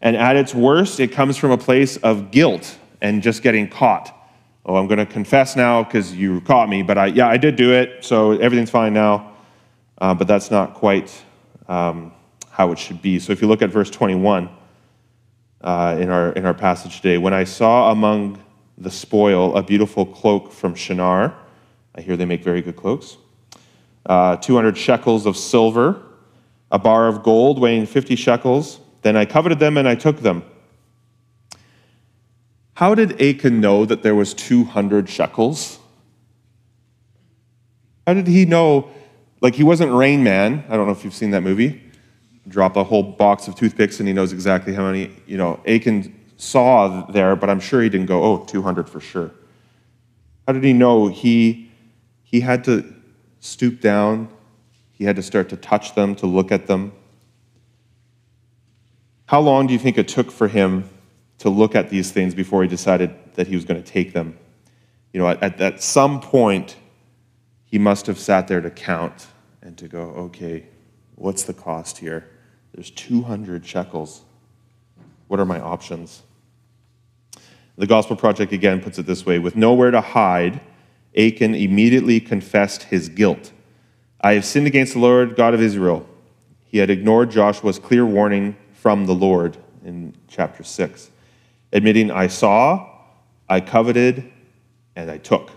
And 0.00 0.16
at 0.16 0.36
its 0.36 0.54
worst, 0.54 1.00
it 1.00 1.10
comes 1.10 1.36
from 1.36 1.50
a 1.50 1.58
place 1.58 1.96
of 1.98 2.30
guilt 2.30 2.78
and 3.00 3.20
just 3.20 3.42
getting 3.42 3.68
caught. 3.68 4.14
Oh, 4.64 4.76
I'm 4.76 4.86
going 4.86 4.98
to 4.98 5.06
confess 5.06 5.56
now 5.56 5.82
because 5.82 6.14
you 6.14 6.40
caught 6.42 6.68
me, 6.68 6.82
but 6.82 6.96
I, 6.96 7.06
yeah, 7.06 7.26
I 7.26 7.36
did 7.36 7.56
do 7.56 7.72
it, 7.72 8.04
so 8.04 8.32
everything's 8.32 8.70
fine 8.70 8.94
now. 8.94 9.32
Uh, 9.98 10.14
but 10.14 10.28
that's 10.28 10.50
not 10.50 10.74
quite 10.74 11.12
um, 11.68 12.12
how 12.50 12.70
it 12.70 12.78
should 12.78 13.02
be. 13.02 13.18
So 13.18 13.32
if 13.32 13.42
you 13.42 13.48
look 13.48 13.62
at 13.62 13.70
verse 13.70 13.90
21, 13.90 14.48
uh, 15.64 15.96
in, 15.98 16.10
our, 16.10 16.30
in 16.32 16.44
our 16.44 16.54
passage 16.54 16.96
today. 16.96 17.18
When 17.18 17.32
I 17.32 17.44
saw 17.44 17.90
among 17.90 18.38
the 18.76 18.90
spoil 18.90 19.56
a 19.56 19.62
beautiful 19.62 20.04
cloak 20.04 20.52
from 20.52 20.74
Shinar, 20.74 21.34
I 21.94 22.00
hear 22.02 22.16
they 22.16 22.26
make 22.26 22.44
very 22.44 22.60
good 22.60 22.76
cloaks, 22.76 23.16
uh, 24.06 24.36
200 24.36 24.76
shekels 24.76 25.24
of 25.24 25.36
silver, 25.36 26.02
a 26.70 26.78
bar 26.78 27.08
of 27.08 27.22
gold 27.22 27.58
weighing 27.58 27.86
50 27.86 28.14
shekels. 28.14 28.78
Then 29.02 29.16
I 29.16 29.24
coveted 29.24 29.58
them 29.58 29.78
and 29.78 29.88
I 29.88 29.94
took 29.94 30.20
them. 30.20 30.44
How 32.74 32.94
did 32.94 33.22
Achan 33.22 33.60
know 33.60 33.86
that 33.86 34.02
there 34.02 34.14
was 34.14 34.34
200 34.34 35.08
shekels? 35.08 35.78
How 38.06 38.12
did 38.12 38.26
he 38.26 38.44
know? 38.44 38.90
Like, 39.40 39.54
he 39.54 39.62
wasn't 39.62 39.92
Rain 39.92 40.22
Man. 40.22 40.64
I 40.68 40.76
don't 40.76 40.86
know 40.86 40.92
if 40.92 41.04
you've 41.04 41.14
seen 41.14 41.30
that 41.30 41.42
movie 41.42 41.83
drop 42.48 42.76
a 42.76 42.84
whole 42.84 43.02
box 43.02 43.48
of 43.48 43.54
toothpicks 43.54 44.00
and 44.00 44.08
he 44.08 44.14
knows 44.14 44.32
exactly 44.32 44.74
how 44.74 44.86
many, 44.90 45.10
you 45.26 45.36
know, 45.36 45.60
Achan 45.66 46.14
saw 46.36 47.06
there, 47.10 47.36
but 47.36 47.48
I'm 47.48 47.60
sure 47.60 47.82
he 47.82 47.88
didn't 47.88 48.06
go, 48.06 48.22
oh, 48.22 48.44
200 48.44 48.88
for 48.88 49.00
sure. 49.00 49.30
How 50.46 50.52
did 50.52 50.64
he 50.64 50.72
know? 50.72 51.08
He, 51.08 51.70
he 52.22 52.40
had 52.40 52.64
to 52.64 52.92
stoop 53.40 53.80
down, 53.80 54.28
he 54.92 55.04
had 55.04 55.16
to 55.16 55.22
start 55.22 55.48
to 55.50 55.56
touch 55.56 55.94
them, 55.94 56.14
to 56.16 56.26
look 56.26 56.52
at 56.52 56.66
them. 56.66 56.92
How 59.26 59.40
long 59.40 59.66
do 59.66 59.72
you 59.72 59.78
think 59.78 59.96
it 59.96 60.08
took 60.08 60.30
for 60.30 60.48
him 60.48 60.88
to 61.38 61.48
look 61.48 61.74
at 61.74 61.90
these 61.90 62.10
things 62.12 62.34
before 62.34 62.62
he 62.62 62.68
decided 62.68 63.14
that 63.34 63.46
he 63.46 63.54
was 63.54 63.64
going 63.64 63.82
to 63.82 63.88
take 63.88 64.12
them? 64.12 64.38
You 65.12 65.20
know, 65.20 65.28
at, 65.28 65.60
at 65.60 65.82
some 65.82 66.20
point, 66.20 66.76
he 67.64 67.78
must 67.78 68.06
have 68.06 68.18
sat 68.18 68.48
there 68.48 68.60
to 68.60 68.70
count 68.70 69.28
and 69.62 69.76
to 69.78 69.88
go, 69.88 70.00
okay, 70.00 70.66
what's 71.14 71.44
the 71.44 71.54
cost 71.54 71.98
here? 71.98 72.28
There's 72.74 72.90
200 72.90 73.64
shekels. 73.64 74.22
What 75.28 75.38
are 75.38 75.44
my 75.44 75.60
options? 75.60 76.22
The 77.78 77.86
Gospel 77.86 78.16
Project 78.16 78.52
again 78.52 78.80
puts 78.80 78.98
it 78.98 79.06
this 79.06 79.24
way 79.24 79.38
with 79.38 79.54
nowhere 79.56 79.92
to 79.92 80.00
hide, 80.00 80.60
Achan 81.16 81.54
immediately 81.54 82.20
confessed 82.20 82.84
his 82.84 83.08
guilt. 83.08 83.52
I 84.20 84.34
have 84.34 84.44
sinned 84.44 84.66
against 84.66 84.94
the 84.94 84.98
Lord 84.98 85.36
God 85.36 85.54
of 85.54 85.62
Israel. 85.62 86.06
He 86.64 86.78
had 86.78 86.90
ignored 86.90 87.30
Joshua's 87.30 87.78
clear 87.78 88.04
warning 88.04 88.56
from 88.72 89.06
the 89.06 89.14
Lord 89.14 89.56
in 89.84 90.14
chapter 90.28 90.64
6, 90.64 91.10
admitting, 91.72 92.10
I 92.10 92.26
saw, 92.26 92.88
I 93.48 93.60
coveted, 93.60 94.32
and 94.96 95.10
I 95.10 95.18
took. 95.18 95.50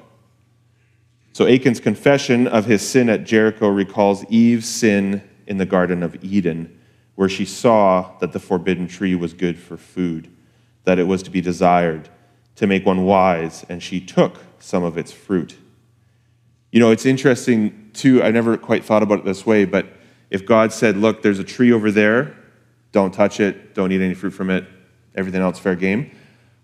So 1.33 1.45
Achan's 1.45 1.79
confession 1.79 2.47
of 2.47 2.65
his 2.65 2.87
sin 2.87 3.09
at 3.09 3.23
Jericho 3.23 3.69
recalls 3.69 4.23
Eve's 4.25 4.67
sin 4.67 5.23
in 5.47 5.57
the 5.57 5.65
Garden 5.65 6.03
of 6.03 6.23
Eden 6.23 6.76
where 7.17 7.27
she 7.27 7.45
saw 7.45 8.11
that 8.19 8.31
the 8.31 8.39
forbidden 8.39 8.87
tree 8.87 9.15
was 9.15 9.33
good 9.33 9.57
for 9.57 9.75
food, 9.75 10.29
that 10.83 10.99
it 10.99 11.03
was 11.07 11.23
to 11.23 11.31
be 11.31 11.41
desired, 11.41 12.07
to 12.55 12.67
make 12.67 12.85
one 12.85 13.05
wise, 13.05 13.65
and 13.69 13.81
she 13.81 13.99
took 13.99 14.37
some 14.59 14.83
of 14.83 14.99
its 14.99 15.11
fruit. 15.11 15.57
You 16.71 16.79
know, 16.79 16.91
it's 16.91 17.07
interesting, 17.07 17.89
too, 17.93 18.21
I 18.21 18.29
never 18.29 18.55
quite 18.55 18.85
thought 18.85 19.01
about 19.01 19.17
it 19.17 19.25
this 19.25 19.47
way, 19.47 19.65
but 19.65 19.87
if 20.29 20.45
God 20.45 20.71
said, 20.71 20.95
Look, 20.95 21.23
there's 21.23 21.39
a 21.39 21.43
tree 21.43 21.71
over 21.73 21.89
there, 21.89 22.37
don't 22.91 23.11
touch 23.11 23.39
it, 23.39 23.73
don't 23.73 23.91
eat 23.91 24.01
any 24.01 24.13
fruit 24.13 24.31
from 24.31 24.51
it, 24.51 24.65
everything 25.15 25.41
else 25.41 25.57
fair 25.57 25.75
game, 25.75 26.11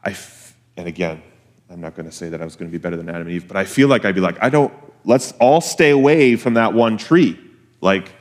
I 0.03 0.11
f- 0.11 0.55
and 0.77 0.87
again, 0.87 1.23
I'm 1.67 1.81
not 1.81 1.95
going 1.95 2.05
to 2.05 2.11
say 2.11 2.29
that 2.29 2.43
I 2.43 2.45
was 2.45 2.55
going 2.55 2.69
to 2.69 2.71
be 2.71 2.77
better 2.77 2.95
than 2.95 3.09
Adam 3.09 3.23
and 3.23 3.31
Eve, 3.31 3.47
but 3.47 3.57
I 3.57 3.65
feel 3.65 3.87
like 3.87 4.05
I'd 4.05 4.13
be 4.13 4.21
like, 4.21 4.37
I 4.39 4.49
don't, 4.49 4.71
let's 5.03 5.31
all 5.39 5.61
stay 5.61 5.89
away 5.89 6.35
from 6.35 6.53
that 6.53 6.75
one 6.75 6.97
tree. 6.97 7.39
Like, 7.81 8.11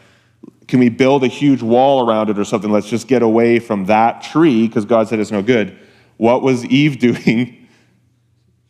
can 0.69 0.81
we 0.81 0.89
build 0.89 1.23
a 1.25 1.29
huge 1.29 1.63
wall 1.63 2.09
around 2.09 2.31
it 2.31 2.39
or 2.39 2.45
something? 2.45 2.71
Let's 2.71 2.89
just 2.89 3.09
get 3.09 3.23
away 3.23 3.59
from 3.59 3.87
that 3.87 4.23
tree 4.23 4.67
because 4.67 4.85
God 4.85 5.09
said 5.09 5.19
it's 5.21 5.31
no 5.31 5.43
good. 5.43 5.79
What 6.17 6.43
was 6.43 6.65
Eve 6.65 6.99
doing 6.99 7.69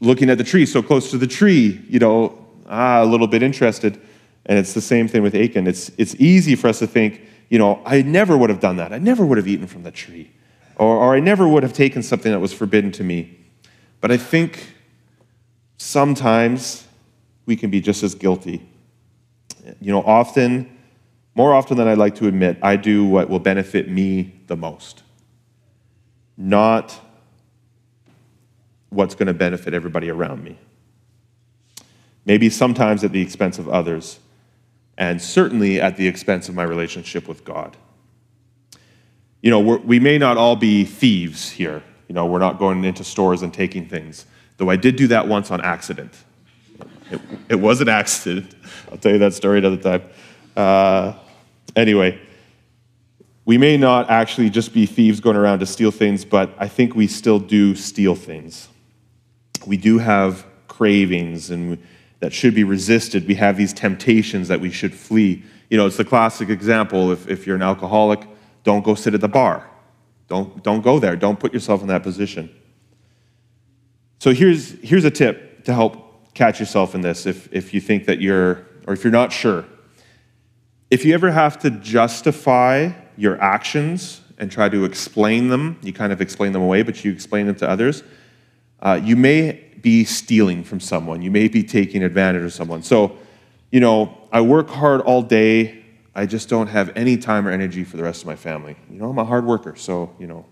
looking 0.00 0.30
at 0.30 0.38
the 0.38 0.44
tree 0.44 0.66
so 0.66 0.82
close 0.82 1.10
to 1.10 1.18
the 1.18 1.26
tree? 1.26 1.80
You 1.88 1.98
know, 1.98 2.44
ah, 2.66 3.02
a 3.02 3.06
little 3.06 3.28
bit 3.28 3.42
interested. 3.42 4.00
And 4.46 4.58
it's 4.58 4.74
the 4.74 4.80
same 4.80 5.06
thing 5.06 5.22
with 5.22 5.34
Achan. 5.34 5.66
It's, 5.66 5.92
it's 5.96 6.16
easy 6.16 6.56
for 6.56 6.68
us 6.68 6.80
to 6.80 6.86
think, 6.86 7.20
you 7.48 7.58
know, 7.58 7.80
I 7.86 8.02
never 8.02 8.36
would 8.36 8.50
have 8.50 8.60
done 8.60 8.76
that. 8.76 8.92
I 8.92 8.98
never 8.98 9.24
would 9.24 9.38
have 9.38 9.46
eaten 9.46 9.66
from 9.66 9.84
the 9.84 9.92
tree. 9.92 10.32
Or, 10.76 10.96
or 10.96 11.14
I 11.14 11.20
never 11.20 11.46
would 11.46 11.62
have 11.62 11.72
taken 11.72 12.02
something 12.02 12.32
that 12.32 12.40
was 12.40 12.52
forbidden 12.52 12.90
to 12.92 13.04
me. 13.04 13.38
But 14.00 14.10
I 14.10 14.16
think 14.16 14.74
sometimes 15.76 16.86
we 17.46 17.54
can 17.54 17.70
be 17.70 17.80
just 17.80 18.02
as 18.02 18.16
guilty. 18.16 18.68
You 19.80 19.92
know, 19.92 20.02
often 20.02 20.76
more 21.34 21.54
often 21.54 21.76
than 21.76 21.88
I'd 21.88 21.98
like 21.98 22.14
to 22.16 22.26
admit, 22.26 22.58
I 22.62 22.76
do 22.76 23.04
what 23.04 23.30
will 23.30 23.38
benefit 23.38 23.88
me 23.88 24.34
the 24.48 24.56
most, 24.56 25.02
not 26.36 26.98
what's 28.90 29.14
going 29.14 29.28
to 29.28 29.34
benefit 29.34 29.72
everybody 29.74 30.10
around 30.10 30.44
me. 30.44 30.58
maybe 32.24 32.48
sometimes 32.48 33.04
at 33.04 33.12
the 33.12 33.20
expense 33.20 33.58
of 33.58 33.68
others, 33.68 34.18
and 34.96 35.20
certainly 35.20 35.80
at 35.80 35.96
the 35.96 36.06
expense 36.06 36.48
of 36.48 36.54
my 36.54 36.62
relationship 36.62 37.26
with 37.26 37.44
God. 37.44 37.76
You 39.40 39.50
know, 39.50 39.60
we 39.60 39.98
may 39.98 40.18
not 40.18 40.36
all 40.36 40.54
be 40.54 40.84
thieves 40.84 41.50
here. 41.50 41.82
You 42.08 42.14
know, 42.14 42.26
we're 42.26 42.38
not 42.38 42.58
going 42.58 42.84
into 42.84 43.02
stores 43.02 43.42
and 43.42 43.52
taking 43.52 43.88
things, 43.88 44.26
though 44.58 44.70
I 44.70 44.76
did 44.76 44.96
do 44.96 45.08
that 45.08 45.26
once 45.26 45.50
on 45.50 45.60
accident. 45.62 46.14
It, 47.10 47.20
it 47.48 47.54
was 47.56 47.80
an 47.80 47.88
accident. 47.88 48.54
I'll 48.90 48.98
tell 48.98 49.12
you 49.12 49.18
that 49.18 49.34
story 49.34 49.58
another 49.58 49.76
time. 49.76 50.02
Uh, 50.56 51.14
anyway, 51.74 52.20
we 53.44 53.58
may 53.58 53.76
not 53.76 54.10
actually 54.10 54.50
just 54.50 54.72
be 54.72 54.86
thieves 54.86 55.20
going 55.20 55.36
around 55.36 55.58
to 55.60 55.66
steal 55.66 55.90
things, 55.90 56.24
but 56.24 56.54
I 56.58 56.68
think 56.68 56.94
we 56.94 57.06
still 57.06 57.38
do 57.38 57.74
steal 57.74 58.14
things. 58.14 58.68
We 59.66 59.76
do 59.76 59.98
have 59.98 60.46
cravings 60.68 61.50
and 61.50 61.78
that 62.20 62.32
should 62.32 62.54
be 62.54 62.62
resisted. 62.62 63.26
We 63.26 63.34
have 63.34 63.56
these 63.56 63.72
temptations 63.72 64.46
that 64.48 64.60
we 64.60 64.70
should 64.70 64.94
flee. 64.94 65.42
You 65.70 65.76
know, 65.76 65.86
it's 65.86 65.96
the 65.96 66.04
classic 66.04 66.50
example. 66.50 67.10
If, 67.10 67.28
if 67.28 67.46
you're 67.46 67.56
an 67.56 67.62
alcoholic, 67.62 68.20
don't 68.62 68.84
go 68.84 68.94
sit 68.94 69.12
at 69.14 69.20
the 69.20 69.28
bar. 69.28 69.68
Don't, 70.28 70.62
don't 70.62 70.82
go 70.82 71.00
there. 71.00 71.16
Don't 71.16 71.38
put 71.40 71.52
yourself 71.52 71.82
in 71.82 71.88
that 71.88 72.04
position. 72.04 72.48
So 74.20 74.32
here's, 74.32 74.70
here's 74.82 75.04
a 75.04 75.10
tip 75.10 75.64
to 75.64 75.74
help 75.74 76.32
catch 76.32 76.60
yourself 76.60 76.94
in 76.94 77.00
this 77.00 77.26
if, 77.26 77.52
if 77.52 77.74
you 77.74 77.80
think 77.80 78.06
that 78.06 78.20
you're, 78.20 78.66
or 78.86 78.94
if 78.94 79.02
you're 79.02 79.12
not 79.12 79.32
sure. 79.32 79.64
If 80.92 81.06
you 81.06 81.14
ever 81.14 81.30
have 81.30 81.58
to 81.60 81.70
justify 81.70 82.90
your 83.16 83.40
actions 83.40 84.20
and 84.36 84.52
try 84.52 84.68
to 84.68 84.84
explain 84.84 85.48
them, 85.48 85.78
you 85.80 85.90
kind 85.90 86.12
of 86.12 86.20
explain 86.20 86.52
them 86.52 86.60
away, 86.60 86.82
but 86.82 87.02
you 87.02 87.10
explain 87.10 87.46
them 87.46 87.54
to 87.56 87.66
others, 87.66 88.02
uh, 88.80 89.00
you 89.02 89.16
may 89.16 89.52
be 89.80 90.04
stealing 90.04 90.62
from 90.62 90.80
someone. 90.80 91.22
You 91.22 91.30
may 91.30 91.48
be 91.48 91.64
taking 91.64 92.02
advantage 92.02 92.42
of 92.42 92.52
someone. 92.52 92.82
So, 92.82 93.16
you 93.70 93.80
know, 93.80 94.18
I 94.30 94.42
work 94.42 94.68
hard 94.68 95.00
all 95.00 95.22
day. 95.22 95.82
I 96.14 96.26
just 96.26 96.50
don't 96.50 96.66
have 96.66 96.94
any 96.94 97.16
time 97.16 97.48
or 97.48 97.52
energy 97.52 97.84
for 97.84 97.96
the 97.96 98.02
rest 98.02 98.20
of 98.20 98.26
my 98.26 98.36
family. 98.36 98.76
You 98.90 98.98
know, 98.98 99.08
I'm 99.08 99.18
a 99.18 99.24
hard 99.24 99.46
worker, 99.46 99.74
so, 99.76 100.14
you 100.18 100.26
know, 100.26 100.44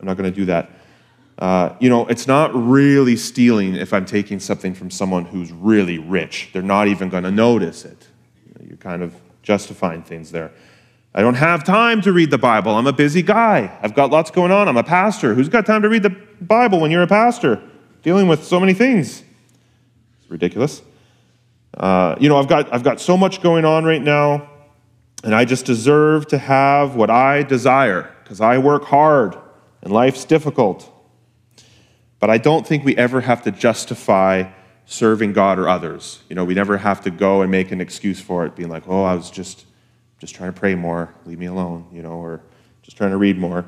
I'm 0.00 0.06
not 0.06 0.16
going 0.16 0.32
to 0.32 0.34
do 0.34 0.46
that. 0.46 0.70
Uh, 1.36 1.76
you 1.80 1.90
know, 1.90 2.06
it's 2.06 2.26
not 2.26 2.50
really 2.54 3.14
stealing 3.14 3.74
if 3.74 3.92
I'm 3.92 4.06
taking 4.06 4.40
something 4.40 4.72
from 4.72 4.90
someone 4.90 5.26
who's 5.26 5.52
really 5.52 5.98
rich. 5.98 6.48
They're 6.54 6.62
not 6.62 6.88
even 6.88 7.10
going 7.10 7.24
to 7.24 7.30
notice 7.30 7.84
it. 7.84 8.08
You 8.46 8.54
know, 8.54 8.66
you're 8.66 8.78
kind 8.78 9.02
of 9.02 9.14
justifying 9.42 10.02
things 10.02 10.30
there. 10.30 10.52
I 11.14 11.22
don't 11.22 11.34
have 11.34 11.64
time 11.64 12.00
to 12.02 12.12
read 12.12 12.30
the 12.30 12.38
Bible. 12.38 12.76
I'm 12.76 12.86
a 12.86 12.92
busy 12.92 13.22
guy. 13.22 13.76
I've 13.82 13.94
got 13.94 14.10
lots 14.10 14.30
going 14.30 14.52
on. 14.52 14.68
I'm 14.68 14.76
a 14.76 14.84
pastor. 14.84 15.34
Who's 15.34 15.48
got 15.48 15.66
time 15.66 15.82
to 15.82 15.88
read 15.88 16.04
the 16.04 16.16
Bible 16.40 16.80
when 16.80 16.90
you're 16.90 17.02
a 17.02 17.08
pastor? 17.08 17.60
Dealing 18.02 18.28
with 18.28 18.44
so 18.44 18.60
many 18.60 18.74
things. 18.74 19.24
It's 20.20 20.30
ridiculous. 20.30 20.82
Uh, 21.74 22.14
you 22.20 22.28
know, 22.28 22.38
I've 22.38 22.48
got, 22.48 22.72
I've 22.72 22.84
got 22.84 23.00
so 23.00 23.16
much 23.16 23.42
going 23.42 23.64
on 23.64 23.84
right 23.84 24.02
now, 24.02 24.48
and 25.24 25.34
I 25.34 25.44
just 25.44 25.66
deserve 25.66 26.28
to 26.28 26.38
have 26.38 26.94
what 26.94 27.10
I 27.10 27.42
desire 27.42 28.14
because 28.22 28.40
I 28.40 28.58
work 28.58 28.84
hard 28.84 29.36
and 29.82 29.92
life's 29.92 30.24
difficult. 30.24 30.88
But 32.20 32.30
I 32.30 32.38
don't 32.38 32.66
think 32.66 32.84
we 32.84 32.96
ever 32.96 33.20
have 33.20 33.42
to 33.44 33.50
justify 33.50 34.50
serving 34.90 35.32
God 35.32 35.56
or 35.56 35.68
others. 35.68 36.18
You 36.28 36.34
know, 36.34 36.44
we 36.44 36.52
never 36.52 36.76
have 36.76 37.00
to 37.02 37.10
go 37.10 37.42
and 37.42 37.50
make 37.50 37.70
an 37.70 37.80
excuse 37.80 38.20
for 38.20 38.44
it, 38.44 38.56
being 38.56 38.68
like, 38.68 38.88
oh, 38.88 39.04
I 39.04 39.14
was 39.14 39.30
just 39.30 39.64
just 40.18 40.34
trying 40.34 40.52
to 40.52 40.58
pray 40.58 40.74
more, 40.74 41.14
leave 41.24 41.38
me 41.38 41.46
alone, 41.46 41.86
you 41.90 42.02
know, 42.02 42.12
or 42.12 42.42
just 42.82 42.96
trying 42.96 43.10
to 43.10 43.16
read 43.16 43.38
more. 43.38 43.64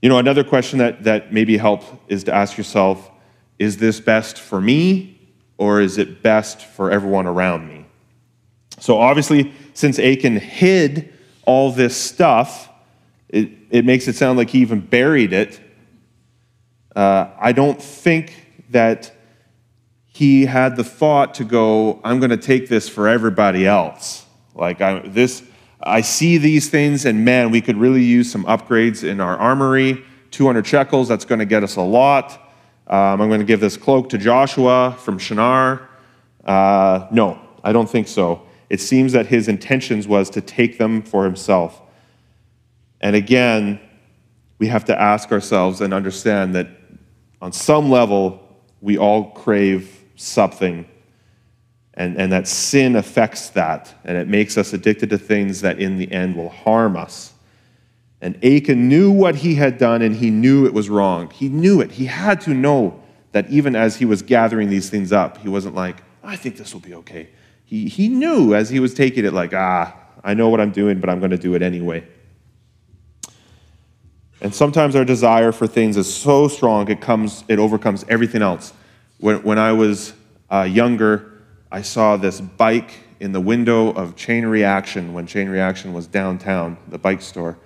You 0.00 0.08
know, 0.08 0.18
another 0.18 0.44
question 0.44 0.78
that, 0.78 1.02
that 1.02 1.32
maybe 1.32 1.56
help 1.56 1.82
is 2.06 2.22
to 2.24 2.32
ask 2.32 2.56
yourself, 2.56 3.10
is 3.58 3.78
this 3.78 3.98
best 3.98 4.38
for 4.38 4.60
me 4.60 5.18
or 5.58 5.80
is 5.80 5.98
it 5.98 6.22
best 6.22 6.62
for 6.62 6.90
everyone 6.92 7.26
around 7.26 7.66
me? 7.66 7.84
So 8.78 8.98
obviously, 8.98 9.52
since 9.74 9.98
Achan 9.98 10.36
hid 10.36 11.12
all 11.46 11.72
this 11.72 11.96
stuff, 11.96 12.68
it, 13.28 13.50
it 13.70 13.84
makes 13.84 14.06
it 14.06 14.14
sound 14.14 14.38
like 14.38 14.50
he 14.50 14.60
even 14.60 14.80
buried 14.80 15.32
it. 15.32 15.60
Uh, 16.94 17.28
I 17.40 17.50
don't 17.50 17.82
think 17.82 18.34
that 18.70 19.16
he 20.20 20.44
had 20.44 20.76
the 20.76 20.84
thought 20.84 21.32
to 21.32 21.44
go, 21.44 21.98
I'm 22.04 22.18
going 22.18 22.28
to 22.28 22.36
take 22.36 22.68
this 22.68 22.90
for 22.90 23.08
everybody 23.08 23.66
else. 23.66 24.26
Like 24.54 24.82
I, 24.82 24.98
this, 24.98 25.42
I 25.82 26.02
see 26.02 26.36
these 26.36 26.68
things, 26.68 27.06
and 27.06 27.24
man, 27.24 27.50
we 27.50 27.62
could 27.62 27.78
really 27.78 28.04
use 28.04 28.30
some 28.30 28.44
upgrades 28.44 29.02
in 29.02 29.18
our 29.18 29.38
armory. 29.38 30.04
200 30.30 30.66
shekels, 30.66 31.08
that's 31.08 31.24
going 31.24 31.38
to 31.38 31.46
get 31.46 31.64
us 31.64 31.76
a 31.76 31.80
lot. 31.80 32.32
Um, 32.86 33.22
I'm 33.22 33.28
going 33.30 33.40
to 33.40 33.46
give 33.46 33.60
this 33.60 33.78
cloak 33.78 34.10
to 34.10 34.18
Joshua 34.18 34.94
from 34.98 35.18
Shinar. 35.18 35.88
Uh, 36.44 37.06
no, 37.10 37.40
I 37.64 37.72
don't 37.72 37.88
think 37.88 38.06
so. 38.06 38.42
It 38.68 38.82
seems 38.82 39.14
that 39.14 39.24
his 39.24 39.48
intentions 39.48 40.06
was 40.06 40.28
to 40.30 40.42
take 40.42 40.76
them 40.76 41.00
for 41.00 41.24
himself. 41.24 41.80
And 43.00 43.16
again, 43.16 43.80
we 44.58 44.66
have 44.66 44.84
to 44.84 45.00
ask 45.00 45.32
ourselves 45.32 45.80
and 45.80 45.94
understand 45.94 46.54
that 46.56 46.68
on 47.40 47.52
some 47.52 47.88
level, 47.88 48.46
we 48.82 48.98
all 48.98 49.30
crave 49.30 49.96
something 50.20 50.86
and, 51.94 52.16
and 52.16 52.32
that 52.32 52.48
sin 52.48 52.96
affects 52.96 53.50
that, 53.50 53.94
and 54.04 54.16
it 54.16 54.28
makes 54.28 54.56
us 54.56 54.72
addicted 54.72 55.10
to 55.10 55.18
things 55.18 55.60
that 55.60 55.78
in 55.80 55.98
the 55.98 56.10
end 56.10 56.36
will 56.36 56.48
harm 56.48 56.96
us. 56.96 57.34
And 58.22 58.42
Achan 58.44 58.88
knew 58.88 59.10
what 59.10 59.36
he 59.36 59.56
had 59.56 59.76
done, 59.76 60.00
and 60.00 60.16
he 60.16 60.30
knew 60.30 60.66
it 60.66 60.72
was 60.72 60.88
wrong. 60.88 61.30
He 61.30 61.48
knew 61.48 61.80
it. 61.80 61.92
He 61.92 62.06
had 62.06 62.40
to 62.42 62.54
know 62.54 63.02
that 63.32 63.50
even 63.50 63.74
as 63.74 63.96
he 63.96 64.04
was 64.04 64.22
gathering 64.22 64.70
these 64.70 64.88
things 64.88 65.12
up, 65.12 65.38
he 65.38 65.48
wasn't 65.48 65.74
like, 65.74 65.96
I 66.22 66.36
think 66.36 66.56
this 66.56 66.72
will 66.72 66.80
be 66.80 66.94
okay. 66.94 67.28
He, 67.64 67.88
he 67.88 68.08
knew 68.08 68.54
as 68.54 68.70
he 68.70 68.80
was 68.80 68.94
taking 68.94 69.24
it, 69.24 69.32
like, 69.32 69.52
ah, 69.52 69.94
I 70.24 70.34
know 70.34 70.48
what 70.48 70.60
I'm 70.60 70.72
doing, 70.72 71.00
but 71.00 71.10
I'm 71.10 71.18
going 71.18 71.30
to 71.32 71.38
do 71.38 71.54
it 71.54 71.62
anyway. 71.62 72.06
And 74.40 74.54
sometimes 74.54 74.96
our 74.96 75.04
desire 75.04 75.52
for 75.52 75.66
things 75.66 75.96
is 75.96 76.12
so 76.12 76.48
strong, 76.48 76.88
it, 76.90 77.00
comes, 77.00 77.44
it 77.46 77.58
overcomes 77.58 78.04
everything 78.08 78.42
else. 78.42 78.72
When, 79.20 79.42
when 79.42 79.58
I 79.58 79.72
was 79.72 80.14
uh, 80.50 80.62
younger, 80.62 81.42
I 81.70 81.82
saw 81.82 82.16
this 82.16 82.40
bike 82.40 82.90
in 83.20 83.32
the 83.32 83.40
window 83.40 83.92
of 83.92 84.16
Chain 84.16 84.46
Reaction 84.46 85.12
when 85.12 85.26
Chain 85.26 85.50
Reaction 85.50 85.92
was 85.92 86.06
downtown, 86.06 86.78
the 86.88 86.96
bike 86.96 87.20
store. 87.20 87.58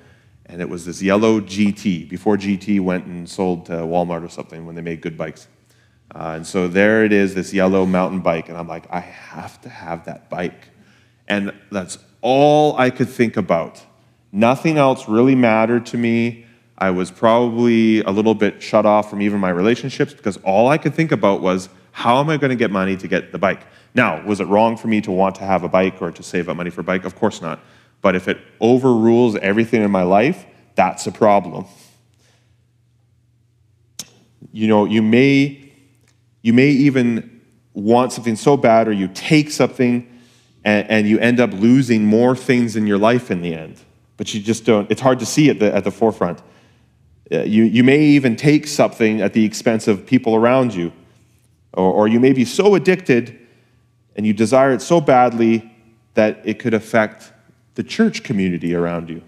And 0.46 0.60
it 0.60 0.68
was 0.68 0.84
this 0.84 1.00
yellow 1.00 1.40
GT 1.40 2.08
before 2.08 2.36
GT 2.36 2.80
went 2.80 3.06
and 3.06 3.28
sold 3.28 3.66
to 3.66 3.72
Walmart 3.72 4.24
or 4.24 4.28
something 4.28 4.66
when 4.66 4.74
they 4.74 4.82
made 4.82 5.00
good 5.00 5.16
bikes. 5.16 5.46
Uh, 6.12 6.34
and 6.36 6.46
so 6.46 6.66
there 6.66 7.04
it 7.04 7.12
is, 7.12 7.34
this 7.34 7.54
yellow 7.54 7.86
mountain 7.86 8.20
bike. 8.20 8.48
And 8.48 8.58
I'm 8.58 8.68
like, 8.68 8.86
I 8.90 9.00
have 9.00 9.60
to 9.62 9.68
have 9.68 10.06
that 10.06 10.28
bike. 10.28 10.70
And 11.28 11.52
that's 11.70 11.98
all 12.20 12.76
I 12.76 12.90
could 12.90 13.08
think 13.08 13.36
about. 13.36 13.80
Nothing 14.32 14.76
else 14.76 15.08
really 15.08 15.36
mattered 15.36 15.86
to 15.86 15.98
me. 15.98 16.46
I 16.76 16.90
was 16.90 17.10
probably 17.10 18.02
a 18.02 18.10
little 18.10 18.34
bit 18.34 18.62
shut 18.62 18.84
off 18.84 19.08
from 19.08 19.22
even 19.22 19.38
my 19.38 19.50
relationships 19.50 20.12
because 20.12 20.36
all 20.38 20.68
I 20.68 20.78
could 20.78 20.94
think 20.94 21.12
about 21.12 21.40
was 21.40 21.68
how 21.92 22.18
am 22.18 22.28
I 22.28 22.36
going 22.36 22.50
to 22.50 22.56
get 22.56 22.70
money 22.70 22.96
to 22.96 23.06
get 23.06 23.30
the 23.30 23.38
bike? 23.38 23.60
Now, 23.94 24.24
was 24.24 24.40
it 24.40 24.46
wrong 24.46 24.76
for 24.76 24.88
me 24.88 25.00
to 25.02 25.12
want 25.12 25.36
to 25.36 25.44
have 25.44 25.62
a 25.62 25.68
bike 25.68 26.02
or 26.02 26.10
to 26.10 26.22
save 26.22 26.48
up 26.48 26.56
money 26.56 26.70
for 26.70 26.80
a 26.80 26.84
bike? 26.84 27.04
Of 27.04 27.14
course 27.14 27.40
not. 27.40 27.60
But 28.00 28.16
if 28.16 28.26
it 28.26 28.38
overrules 28.60 29.36
everything 29.36 29.82
in 29.82 29.90
my 29.90 30.02
life, 30.02 30.44
that's 30.74 31.06
a 31.06 31.12
problem. 31.12 31.66
You 34.52 34.66
know, 34.66 34.84
you 34.84 35.00
may 35.00 35.72
you 36.42 36.52
may 36.52 36.68
even 36.68 37.40
want 37.72 38.12
something 38.12 38.36
so 38.36 38.56
bad 38.56 38.86
or 38.86 38.92
you 38.92 39.08
take 39.08 39.50
something 39.50 40.06
and, 40.64 40.90
and 40.90 41.08
you 41.08 41.18
end 41.18 41.40
up 41.40 41.52
losing 41.52 42.04
more 42.04 42.36
things 42.36 42.76
in 42.76 42.86
your 42.86 42.98
life 42.98 43.30
in 43.30 43.42
the 43.42 43.54
end. 43.54 43.78
But 44.16 44.32
you 44.34 44.40
just 44.40 44.64
don't, 44.64 44.90
it's 44.90 45.00
hard 45.00 45.18
to 45.20 45.26
see 45.26 45.50
at 45.50 45.58
the, 45.58 45.74
at 45.74 45.84
the 45.84 45.90
forefront. 45.90 46.40
Uh, 47.34 47.42
you, 47.42 47.64
you 47.64 47.82
may 47.82 48.00
even 48.00 48.36
take 48.36 48.66
something 48.66 49.20
at 49.20 49.32
the 49.32 49.44
expense 49.44 49.88
of 49.88 50.06
people 50.06 50.34
around 50.34 50.74
you. 50.74 50.92
Or, 51.72 51.92
or 51.92 52.08
you 52.08 52.20
may 52.20 52.32
be 52.32 52.44
so 52.44 52.74
addicted 52.74 53.38
and 54.16 54.26
you 54.26 54.32
desire 54.32 54.72
it 54.72 54.80
so 54.80 55.00
badly 55.00 55.74
that 56.14 56.40
it 56.44 56.58
could 56.58 56.74
affect 56.74 57.32
the 57.74 57.82
church 57.82 58.22
community 58.22 58.74
around 58.74 59.10
you. 59.10 59.22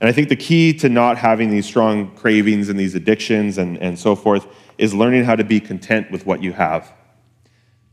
And 0.00 0.08
I 0.08 0.12
think 0.12 0.30
the 0.30 0.36
key 0.36 0.72
to 0.74 0.88
not 0.88 1.18
having 1.18 1.50
these 1.50 1.66
strong 1.66 2.14
cravings 2.14 2.70
and 2.70 2.78
these 2.78 2.94
addictions 2.94 3.58
and, 3.58 3.76
and 3.78 3.98
so 3.98 4.16
forth 4.16 4.46
is 4.78 4.94
learning 4.94 5.24
how 5.24 5.36
to 5.36 5.44
be 5.44 5.60
content 5.60 6.10
with 6.10 6.24
what 6.24 6.42
you 6.42 6.52
have. 6.52 6.90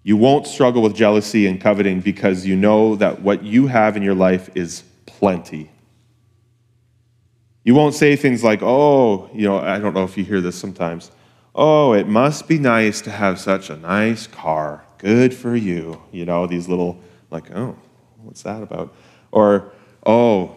You 0.04 0.16
won't 0.16 0.48
struggle 0.48 0.82
with 0.82 0.96
jealousy 0.96 1.48
and 1.48 1.60
coveting 1.60 2.00
because 2.00 2.46
you 2.46 2.56
know 2.56 2.96
that 2.96 3.22
what 3.22 3.44
you 3.44 3.68
have 3.68 3.98
in 3.98 4.04
your 4.04 4.16
life 4.16 4.50
is 4.56 4.84
plenty. 5.06 5.70
You 7.68 7.76
won't 7.76 7.94
say 7.94 8.16
things 8.16 8.46
like, 8.46 8.62
oh, 8.64 9.30
you 9.34 9.46
know, 9.46 9.58
I 9.60 9.78
don't 9.78 9.94
know 9.94 10.06
if 10.06 10.18
you 10.18 10.24
hear 10.24 10.40
this 10.40 10.56
sometimes. 10.56 11.12
Oh, 11.54 11.92
it 11.92 12.08
must 12.08 12.48
be 12.48 12.60
nice 12.60 13.02
to 13.02 13.12
have 13.12 13.42
such 13.42 13.70
a 13.70 13.76
nice 13.76 14.26
car. 14.26 14.86
Good 15.00 15.34
for 15.34 15.54
you. 15.54 16.02
You 16.14 16.24
know, 16.24 16.48
these 16.48 16.70
little, 16.70 16.98
like, 17.30 17.52
oh, 17.54 17.78
what's 18.24 18.44
that 18.44 18.64
about? 18.64 18.96
Or, 19.34 19.74
oh, 20.06 20.56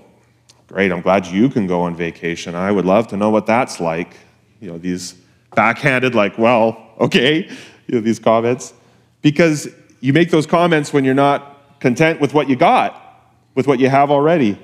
great, 0.68 0.92
I'm 0.92 1.00
glad 1.00 1.26
you 1.26 1.48
can 1.48 1.66
go 1.66 1.80
on 1.80 1.96
vacation. 1.96 2.54
I 2.54 2.70
would 2.70 2.84
love 2.84 3.08
to 3.08 3.16
know 3.16 3.30
what 3.30 3.44
that's 3.44 3.80
like. 3.80 4.14
You 4.60 4.70
know, 4.70 4.78
these 4.78 5.16
backhanded, 5.56 6.14
like, 6.14 6.38
well, 6.38 6.94
okay, 7.00 7.48
you 7.88 7.94
know, 7.96 8.00
these 8.00 8.20
comments. 8.20 8.72
because 9.20 9.68
you 9.98 10.12
make 10.12 10.30
those 10.30 10.46
comments 10.46 10.92
when 10.92 11.04
you're 11.04 11.14
not 11.14 11.80
content 11.80 12.20
with 12.20 12.34
what 12.34 12.48
you 12.48 12.54
got, 12.54 13.34
with 13.56 13.66
what 13.66 13.80
you 13.80 13.88
have 13.88 14.12
already. 14.12 14.56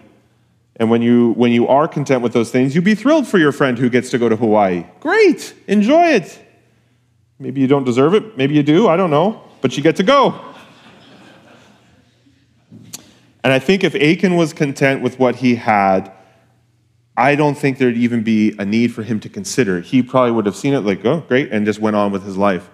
And 0.79 0.91
when 0.91 1.01
you, 1.03 1.33
when 1.33 1.53
you 1.53 1.67
are 1.69 1.89
content 1.89 2.23
with 2.23 2.33
those 2.33 2.51
things, 2.51 2.75
you'd 2.75 2.85
be 2.85 2.95
thrilled 2.95 3.27
for 3.27 3.39
your 3.39 3.53
friend 3.53 3.79
who 3.79 3.89
gets 3.89 4.11
to 4.11 4.19
go 4.19 4.29
to 4.29 4.37
Hawaii. 4.37 4.85
Great, 5.01 5.55
enjoy 5.67 6.09
it. 6.09 6.39
Maybe 7.39 7.61
you 7.61 7.67
don't 7.67 7.85
deserve 7.85 8.15
it, 8.15 8.37
maybe 8.37 8.55
you 8.55 8.63
do, 8.63 8.89
I 8.89 8.97
don't 8.97 9.11
know, 9.11 9.43
but 9.61 9.77
you 9.77 9.83
get 9.83 9.97
to 9.97 10.03
go. 10.03 10.41
And 13.43 13.53
I 13.53 13.59
think 13.59 13.85
if 13.85 13.95
Achan 13.95 14.37
was 14.37 14.53
content 14.53 15.03
with 15.03 15.19
what 15.19 15.37
he 15.37 15.55
had, 15.55 16.13
I 17.17 17.35
don't 17.35 17.55
think 17.57 17.79
there'd 17.79 17.97
even 17.97 18.23
be 18.23 18.55
a 18.59 18.65
need 18.65 18.93
for 18.93 19.03
him 19.03 19.21
to 19.21 19.29
consider. 19.29 19.81
He 19.81 20.03
probably 20.03 20.33
would 20.33 20.47
have 20.47 20.57
seen 20.57 20.75
it 20.75 20.81
like, 20.81 21.05
oh, 21.05 21.21
great, 21.21 21.53
and 21.53 21.65
just 21.65 21.79
went 21.79 21.97
on 21.97 22.11
with 22.11 22.25
his 22.25 22.37
life. 22.37 22.69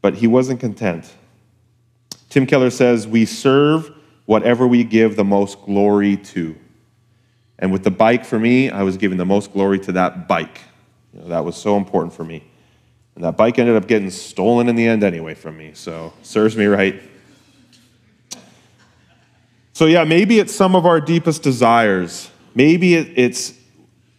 But 0.00 0.14
he 0.14 0.26
wasn't 0.26 0.60
content. 0.60 1.12
Tim 2.28 2.46
Keller 2.46 2.70
says, 2.70 3.06
We 3.06 3.24
serve 3.24 3.92
whatever 4.26 4.66
we 4.66 4.82
give 4.82 5.16
the 5.16 5.24
most 5.24 5.60
glory 5.62 6.16
to. 6.16 6.56
And 7.58 7.72
with 7.72 7.84
the 7.84 7.90
bike 7.90 8.24
for 8.24 8.38
me, 8.38 8.70
I 8.70 8.82
was 8.82 8.96
giving 8.96 9.18
the 9.18 9.24
most 9.24 9.52
glory 9.52 9.78
to 9.80 9.92
that 9.92 10.28
bike. 10.28 10.60
You 11.12 11.20
know, 11.20 11.28
that 11.28 11.44
was 11.44 11.56
so 11.56 11.76
important 11.76 12.12
for 12.12 12.24
me. 12.24 12.44
And 13.14 13.24
that 13.24 13.36
bike 13.36 13.58
ended 13.58 13.74
up 13.74 13.88
getting 13.88 14.10
stolen 14.10 14.68
in 14.68 14.76
the 14.76 14.86
end 14.86 15.02
anyway 15.02 15.34
from 15.34 15.56
me, 15.56 15.72
so 15.74 16.12
serves 16.22 16.56
me 16.56 16.66
right. 16.66 17.02
So, 19.72 19.86
yeah, 19.86 20.04
maybe 20.04 20.38
it's 20.38 20.54
some 20.54 20.76
of 20.76 20.86
our 20.86 21.00
deepest 21.00 21.42
desires. 21.42 22.30
Maybe 22.54 22.94
it's 22.94 23.54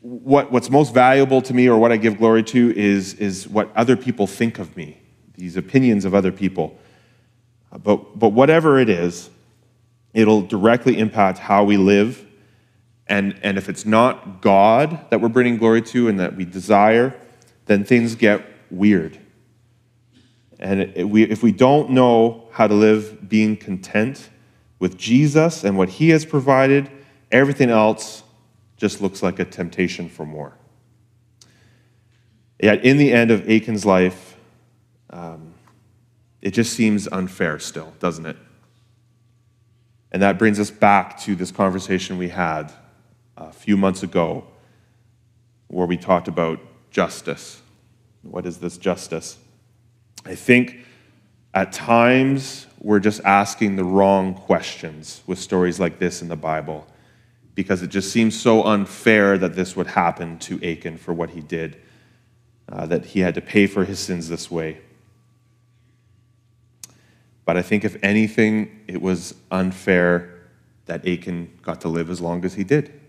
what, 0.01 0.51
what's 0.51 0.69
most 0.69 0.93
valuable 0.93 1.41
to 1.41 1.53
me 1.53 1.67
or 1.67 1.77
what 1.77 1.91
I 1.91 1.97
give 1.97 2.17
glory 2.17 2.43
to 2.43 2.77
is, 2.77 3.13
is 3.15 3.47
what 3.47 3.69
other 3.75 3.97
people 3.97 4.27
think 4.27 4.59
of 4.59 4.75
me, 4.77 4.97
these 5.35 5.57
opinions 5.57 6.05
of 6.05 6.15
other 6.15 6.31
people. 6.31 6.77
But, 7.71 8.17
but 8.17 8.29
whatever 8.29 8.79
it 8.79 8.89
is, 8.89 9.29
it'll 10.13 10.41
directly 10.41 10.97
impact 10.97 11.39
how 11.39 11.63
we 11.63 11.77
live. 11.77 12.25
And, 13.09 13.39
and 13.41 13.57
if 13.57 13.67
it's 13.67 13.85
not 13.85 14.41
God 14.41 15.09
that 15.09 15.19
we're 15.19 15.29
bringing 15.29 15.57
glory 15.57 15.81
to 15.81 16.07
and 16.07 16.19
that 16.19 16.35
we 16.35 16.45
desire, 16.45 17.19
then 17.65 17.83
things 17.83 18.13
get 18.13 18.45
weird. 18.69 19.19
And 20.59 21.11
we, 21.11 21.23
if 21.23 21.41
we 21.41 21.51
don't 21.51 21.89
know 21.89 22.47
how 22.51 22.67
to 22.67 22.73
live 22.73 23.27
being 23.27 23.57
content 23.57 24.29
with 24.77 24.97
Jesus 24.97 25.63
and 25.63 25.75
what 25.75 25.89
He 25.89 26.09
has 26.09 26.23
provided, 26.23 26.89
everything 27.31 27.71
else 27.71 28.23
just 28.77 29.01
looks 29.01 29.23
like 29.23 29.39
a 29.39 29.45
temptation 29.45 30.07
for 30.07 30.25
more. 30.25 30.53
Yet, 32.61 32.83
in 32.83 32.97
the 32.97 33.11
end 33.11 33.31
of 33.31 33.49
Achan's 33.49 33.85
life, 33.85 34.37
um, 35.09 35.53
it 36.41 36.51
just 36.51 36.73
seems 36.73 37.07
unfair 37.07 37.57
still, 37.57 37.93
doesn't 37.99 38.25
it? 38.25 38.37
And 40.11 40.21
that 40.21 40.37
brings 40.37 40.59
us 40.59 40.69
back 40.69 41.19
to 41.21 41.35
this 41.35 41.51
conversation 41.51 42.17
we 42.17 42.29
had 42.29 42.71
a 43.39 43.53
few 43.53 43.77
months 43.77 44.03
ago 44.03 44.45
where 45.67 45.87
we 45.87 45.97
talked 45.97 46.27
about 46.27 46.59
justice. 46.91 47.61
What 48.21 48.45
is 48.45 48.57
this 48.57 48.77
justice? 48.77 49.37
I 50.25 50.35
think 50.35 50.77
at 51.53 51.71
times 51.71 52.67
we're 52.79 52.99
just 52.99 53.21
asking 53.23 53.77
the 53.77 53.83
wrong 53.83 54.33
questions 54.33 55.21
with 55.25 55.39
stories 55.39 55.79
like 55.79 55.99
this 55.99 56.21
in 56.21 56.27
the 56.27 56.35
Bible 56.35 56.85
because 57.55 57.81
it 57.81 57.89
just 57.89 58.11
seems 58.11 58.39
so 58.39 58.63
unfair 58.63 59.37
that 59.37 59.55
this 59.55 59.75
would 59.75 59.87
happen 59.87 60.37
to 60.39 60.55
Achan 60.63 60.97
for 60.97 61.13
what 61.13 61.31
he 61.31 61.41
did, 61.41 61.77
uh, 62.71 62.85
that 62.85 63.05
he 63.05 63.21
had 63.21 63.35
to 63.35 63.41
pay 63.41 63.67
for 63.67 63.85
his 63.85 63.99
sins 63.99 64.29
this 64.29 64.51
way. 64.51 64.79
But 67.45 67.57
I 67.57 67.61
think, 67.63 67.83
if 67.83 67.97
anything, 68.03 68.83
it 68.87 69.01
was 69.01 69.33
unfair 69.49 70.39
that 70.85 71.07
Achan 71.07 71.59
got 71.61 71.81
to 71.81 71.87
live 71.87 72.09
as 72.09 72.21
long 72.21 72.45
as 72.45 72.53
he 72.53 72.63
did. 72.63 72.99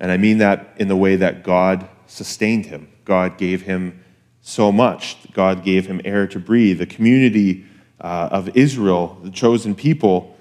And 0.00 0.10
I 0.10 0.16
mean 0.16 0.38
that 0.38 0.74
in 0.78 0.88
the 0.88 0.96
way 0.96 1.16
that 1.16 1.44
God 1.44 1.88
sustained 2.06 2.66
him. 2.66 2.88
God 3.04 3.38
gave 3.38 3.62
him 3.62 4.02
so 4.40 4.72
much. 4.72 5.18
God 5.32 5.62
gave 5.62 5.86
him 5.86 6.00
air 6.04 6.26
to 6.26 6.38
breathe. 6.38 6.78
The 6.78 6.86
community 6.86 7.66
uh, 8.00 8.30
of 8.32 8.56
Israel, 8.56 9.18
the 9.22 9.30
chosen 9.30 9.74
people, 9.74 10.36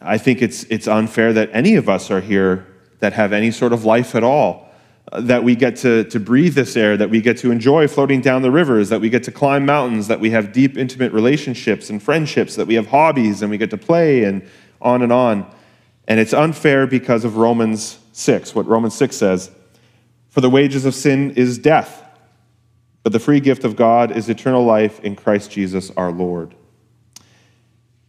I 0.00 0.18
think 0.18 0.42
it's, 0.42 0.64
it's 0.64 0.86
unfair 0.86 1.32
that 1.32 1.50
any 1.52 1.74
of 1.74 1.88
us 1.88 2.10
are 2.10 2.20
here 2.20 2.66
that 3.00 3.14
have 3.14 3.32
any 3.32 3.50
sort 3.50 3.72
of 3.72 3.84
life 3.84 4.14
at 4.14 4.22
all 4.22 4.68
that 5.12 5.42
we 5.42 5.56
get 5.56 5.76
to, 5.76 6.04
to 6.04 6.20
breathe 6.20 6.54
this 6.54 6.76
air, 6.76 6.96
that 6.96 7.08
we 7.08 7.20
get 7.20 7.38
to 7.38 7.50
enjoy 7.50 7.88
floating 7.88 8.20
down 8.20 8.42
the 8.42 8.50
rivers, 8.50 8.90
that 8.90 9.00
we 9.00 9.08
get 9.08 9.22
to 9.22 9.32
climb 9.32 9.64
mountains, 9.64 10.06
that 10.08 10.20
we 10.20 10.30
have 10.30 10.52
deep, 10.52 10.76
intimate 10.76 11.12
relationships 11.12 11.88
and 11.88 12.02
friendships, 12.02 12.56
that 12.56 12.66
we 12.66 12.74
have 12.74 12.88
hobbies 12.88 13.40
and 13.40 13.50
we 13.50 13.56
get 13.56 13.70
to 13.70 13.78
play 13.78 14.24
and 14.24 14.46
on 14.82 15.02
and 15.02 15.12
on. 15.12 15.50
And 16.06 16.20
it's 16.20 16.34
unfair 16.34 16.86
because 16.86 17.24
of 17.24 17.36
Romans 17.36 17.98
6, 18.18 18.54
what 18.54 18.66
Romans 18.66 18.94
6 18.94 19.16
says 19.16 19.50
For 20.28 20.40
the 20.40 20.50
wages 20.50 20.84
of 20.84 20.94
sin 20.94 21.32
is 21.32 21.58
death, 21.58 22.04
but 23.02 23.12
the 23.12 23.20
free 23.20 23.40
gift 23.40 23.64
of 23.64 23.76
God 23.76 24.16
is 24.16 24.28
eternal 24.28 24.64
life 24.64 25.00
in 25.00 25.16
Christ 25.16 25.50
Jesus 25.50 25.90
our 25.96 26.10
Lord. 26.10 26.54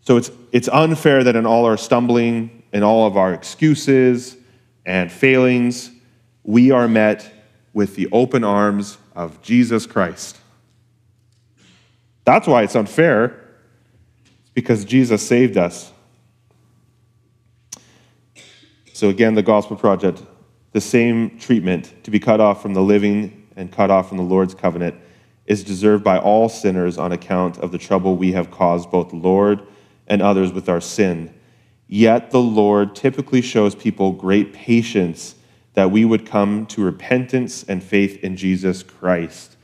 So 0.02 0.18
it's, 0.18 0.32
it's 0.52 0.68
unfair 0.68 1.24
that 1.24 1.36
in 1.36 1.46
all 1.46 1.66
our 1.66 1.78
stumbling, 1.78 2.64
in 2.74 2.82
all 2.82 3.06
of 3.06 3.16
our 3.16 3.34
excuses 3.34 4.36
and 4.86 5.12
failings, 5.12 5.92
we 6.44 6.72
are 6.72 6.88
met 6.88 7.32
with 7.74 7.96
the 7.96 8.10
open 8.12 8.44
arms 8.44 8.98
of 9.16 9.42
Jesus 9.44 9.86
Christ. 9.86 10.38
That's 12.26 12.48
why 12.48 12.64
it's 12.64 12.76
unfair. 12.76 13.40
It's 14.42 14.50
because 14.54 14.86
Jesus 14.86 15.26
saved 15.26 15.58
us. 15.58 15.92
So, 19.00 19.08
again, 19.08 19.34
the 19.34 19.42
Gospel 19.42 19.78
Project, 19.78 20.24
the 20.74 20.82
same 20.82 21.40
treatment 21.40 21.94
to 22.04 22.12
be 22.12 22.20
cut 22.20 22.42
off 22.42 22.62
from 22.62 22.74
the 22.74 22.82
living 22.82 23.48
and 23.56 23.72
cut 23.72 23.90
off 23.90 24.10
from 24.10 24.18
the 24.18 24.26
Lord's 24.26 24.54
covenant 24.54 24.94
is 25.46 25.64
deserved 25.64 26.04
by 26.04 26.18
all 26.18 26.50
sinners 26.50 26.98
on 26.98 27.14
account 27.14 27.60
of 27.60 27.72
the 27.72 27.78
trouble 27.78 28.18
we 28.18 28.34
have 28.34 28.52
caused 28.52 28.92
both 28.92 29.12
the 29.12 29.16
Lord 29.16 29.66
and 30.08 30.22
others 30.22 30.52
with 30.52 30.68
our 30.68 30.82
sin. 30.82 31.34
Yet 31.88 32.32
the 32.32 32.42
Lord 32.42 32.94
typically 32.94 33.42
shows 33.42 33.74
people 33.74 34.12
great 34.12 34.52
patience 34.52 35.36
that 35.76 35.92
we 35.92 36.04
would 36.04 36.26
come 36.26 36.66
to 36.66 36.84
repentance 36.84 37.64
and 37.64 37.82
faith 37.82 38.22
in 38.22 38.36
Jesus 38.36 38.84
Christ. 38.84 39.56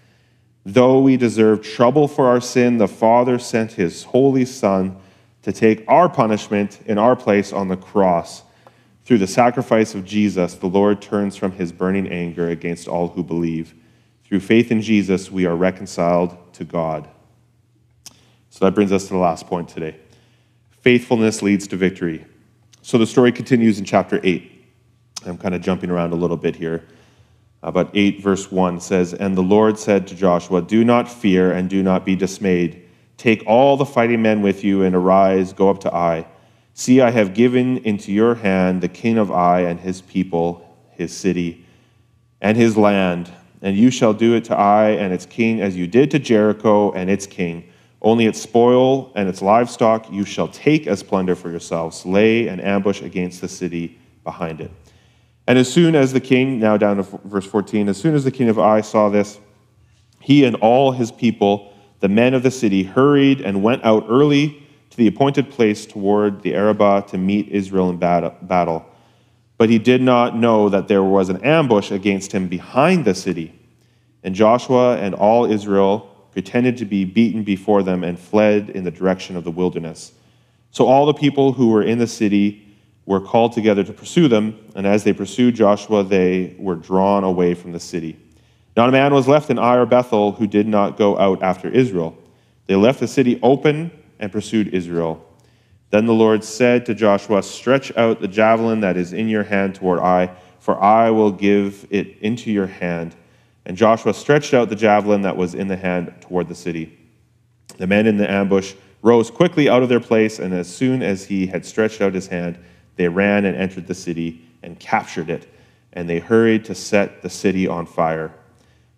Though 0.66 1.02
we 1.02 1.18
deserve 1.18 1.62
trouble 1.62 2.08
for 2.08 2.28
our 2.28 2.40
sin, 2.40 2.78
the 2.78 2.88
Father 2.88 3.38
sent 3.38 3.74
his 3.74 4.04
holy 4.04 4.46
Son 4.46 4.96
to 5.42 5.52
take 5.52 5.84
our 5.90 6.08
punishment 6.08 6.80
in 6.86 6.98
our 6.98 7.18
place 7.18 7.52
on 7.52 7.68
the 7.68 7.76
cross. 7.76 8.44
Through 9.06 9.20
the 9.20 9.28
sacrifice 9.28 9.94
of 9.94 10.04
Jesus, 10.04 10.56
the 10.56 10.66
Lord 10.66 11.00
turns 11.00 11.36
from 11.36 11.52
his 11.52 11.72
burning 11.72 12.08
anger 12.12 12.50
against 12.50 12.88
all 12.88 13.10
who 13.10 13.24
believe. 13.24 13.76
Through 14.24 14.40
faith 14.40 14.72
in 14.72 14.82
Jesus, 14.82 15.30
we 15.30 15.46
are 15.46 15.56
reconciled 15.56 16.36
to 16.54 16.64
God. 16.64 17.08
So 18.50 18.66
that 18.66 18.74
brings 18.74 18.92
us 18.92 19.04
to 19.08 19.14
the 19.14 19.20
last 19.20 19.46
point 19.46 19.70
today. 19.70 19.96
Faithfulness 20.82 21.44
leads 21.44 21.68
to 21.68 21.78
victory. 21.78 22.26
So 22.82 22.98
the 22.98 23.06
story 23.06 23.32
continues 23.32 23.78
in 23.78 23.86
chapter 23.86 24.20
8. 24.24 24.52
I'm 25.28 25.38
kind 25.38 25.54
of 25.54 25.62
jumping 25.62 25.92
around 25.92 26.12
a 26.12 26.16
little 26.16 26.38
bit 26.38 26.56
here. 26.56 26.84
Uh, 27.62 27.70
but 27.70 27.92
8, 27.94 28.24
verse 28.24 28.52
1 28.52 28.80
says, 28.80 29.14
And 29.14 29.38
the 29.38 29.44
Lord 29.44 29.78
said 29.78 30.08
to 30.08 30.16
Joshua, 30.16 30.64
Do 30.64 30.84
not 30.84 31.08
fear 31.08 31.52
and 31.52 31.70
do 31.70 31.84
not 31.84 32.06
be 32.06 32.16
dismayed. 32.16 32.88
Take 33.18 33.44
all 33.46 33.78
the 33.78 33.86
fighting 33.86 34.24
men 34.24 34.42
with 34.42 34.64
you 34.64 34.82
and 34.82 34.96
arise, 34.96 35.54
go 35.54 35.70
up 35.70 35.80
to 35.82 35.94
Ai. 35.94 36.26
See, 36.78 37.00
I 37.00 37.10
have 37.10 37.34
given 37.34 37.78
into 37.80 38.12
your 38.12 38.36
hand 38.36 38.82
the 38.82 38.90
king 38.90 39.18
of 39.18 39.32
Ai 39.32 39.62
and 39.62 39.80
his 39.80 40.02
people, 40.02 40.78
his 40.92 41.16
city, 41.16 41.66
and 42.42 42.58
his 42.58 42.76
land. 42.76 43.32
And 43.62 43.78
you 43.78 43.90
shall 43.90 44.14
do 44.14 44.36
it 44.36 44.44
to 44.46 44.56
Ai 44.60 44.90
and 44.90 45.14
its 45.14 45.26
king 45.26 45.62
as 45.62 45.78
you 45.78 45.88
did 45.88 46.12
to 46.12 46.20
Jericho 46.20 46.92
and 46.92 47.10
its 47.10 47.26
king. 47.26 47.64
Only 48.02 48.26
its 48.26 48.42
spoil 48.42 49.14
and 49.16 49.30
its 49.30 49.42
livestock 49.42 50.12
you 50.12 50.26
shall 50.26 50.50
take 50.50 50.86
as 50.86 51.02
plunder 51.02 51.34
for 51.34 51.50
yourselves. 51.50 52.06
Lay 52.06 52.50
an 52.50 52.60
ambush 52.60 53.02
against 53.02 53.40
the 53.40 53.48
city 53.48 53.98
behind 54.26 54.60
it. 54.60 54.70
And 55.48 55.58
as 55.58 55.72
soon 55.72 55.96
as 55.96 56.12
the 56.12 56.20
king, 56.20 56.60
now 56.60 56.76
down 56.76 56.98
to 56.98 57.04
verse 57.24 57.46
14, 57.46 57.88
as 57.88 57.96
soon 57.96 58.16
as 58.16 58.26
the 58.26 58.32
king 58.32 58.50
of 58.50 58.60
Ai 58.60 58.82
saw 58.82 59.08
this, 59.08 59.40
he 60.20 60.44
and 60.44 60.58
all 60.58 60.92
his 60.92 61.10
people, 61.10 61.74
the 62.02 62.10
men 62.10 62.34
of 62.34 62.44
the 62.44 62.52
city, 62.52 62.84
hurried 62.84 63.40
and 63.40 63.64
went 63.64 63.86
out 63.86 64.08
early 64.10 64.62
to 64.90 64.98
the 64.98 65.08
appointed 65.08 65.50
place 65.50 65.86
toward 65.86 66.42
the 66.42 66.54
Arabah 66.56 67.06
to 67.10 67.18
meet 67.18 67.50
Israel 67.50 67.90
in 67.90 67.98
battle. 67.98 68.86
But 69.58 69.70
he 69.70 69.80
did 69.80 70.02
not 70.02 70.36
know 70.36 70.70
that 70.70 70.88
there 70.88 71.04
was 71.04 71.30
an 71.30 71.42
ambush 71.44 71.92
against 71.92 72.32
him 72.32 72.48
behind 72.48 73.06
the 73.06 73.16
city. 73.16 73.58
And 74.24 74.36
Joshua 74.36 74.98
and 74.98 75.16
all 75.16 75.46
Israel 75.46 76.12
pretended 76.32 76.78
to 76.78 76.86
be 76.86 77.06
beaten 77.06 77.44
before 77.44 77.84
them 77.84 78.04
and 78.04 78.20
fled 78.20 78.70
in 78.70 78.84
the 78.84 78.92
direction 78.92 79.38
of 79.38 79.44
the 79.44 79.52
wilderness. 79.52 80.12
So 80.72 80.86
all 80.86 81.06
the 81.06 81.14
people 81.14 81.54
who 81.54 81.70
were 81.70 81.84
in 81.84 82.00
the 82.00 82.08
city 82.08 82.62
were 83.06 83.22
called 83.22 83.54
together 83.54 83.84
to 83.84 83.94
pursue 83.94 84.28
them, 84.28 84.60
and 84.76 84.86
as 84.86 85.04
they 85.04 85.14
pursued 85.14 85.56
Joshua, 85.56 86.04
they 86.04 86.56
were 86.58 86.76
drawn 86.76 87.24
away 87.24 87.54
from 87.54 87.72
the 87.72 87.80
city. 87.80 88.18
Not 88.76 88.90
a 88.90 88.92
man 88.92 89.14
was 89.14 89.28
left 89.28 89.50
in 89.50 89.58
Ai 89.58 89.78
or 89.78 89.86
Bethel 89.86 90.34
who 90.34 90.48
did 90.48 90.68
not 90.68 90.98
go 90.98 91.18
out 91.18 91.42
after 91.42 91.70
Israel. 91.70 92.18
They 92.68 92.76
left 92.76 93.00
the 93.00 93.08
city 93.08 93.40
open 93.42 93.92
and 94.26 94.32
pursued 94.32 94.74
Israel. 94.74 95.24
Then 95.92 96.08
the 96.08 96.14
Lord 96.14 96.44
said 96.44 96.84
to 96.88 96.96
Joshua, 96.96 97.44
Stretch 97.44 97.96
out 97.96 98.20
the 98.20 98.28
javelin 98.28 98.80
that 98.82 98.98
is 98.98 99.14
in 99.14 99.30
your 99.30 99.44
hand 99.44 99.76
toward 99.76 100.00
Ai, 100.00 100.36
for 100.60 100.82
I 100.84 101.12
will 101.12 101.32
give 101.32 101.86
it 101.92 102.18
into 102.22 102.52
your 102.52 102.66
hand. 102.66 103.16
And 103.68 103.78
Joshua 103.78 104.16
stretched 104.16 104.56
out 104.56 104.70
the 104.70 104.76
javelin 104.76 105.22
that 105.22 105.38
was 105.38 105.54
in 105.54 105.68
the 105.68 105.76
hand 105.76 106.12
toward 106.22 106.48
the 106.48 106.56
city. 106.56 106.98
The 107.78 107.86
men 107.86 108.08
in 108.08 108.18
the 108.18 108.30
ambush 108.30 108.74
rose 109.04 109.30
quickly 109.30 109.70
out 109.70 109.84
of 109.84 109.90
their 109.90 110.00
place, 110.00 110.40
and 110.40 110.56
as 110.56 110.68
soon 110.68 111.04
as 111.04 111.26
he 111.26 111.46
had 111.46 111.64
stretched 111.64 112.02
out 112.02 112.16
his 112.16 112.26
hand, 112.26 112.58
they 112.96 113.08
ran 113.08 113.46
and 113.46 113.56
entered 113.56 113.86
the 113.86 113.94
city 113.94 114.42
and 114.64 114.80
captured 114.80 115.30
it, 115.30 115.48
and 115.94 116.10
they 116.10 116.18
hurried 116.18 116.66
to 116.66 116.74
set 116.74 117.22
the 117.22 117.30
city 117.30 117.68
on 117.68 117.86
fire. 117.86 118.34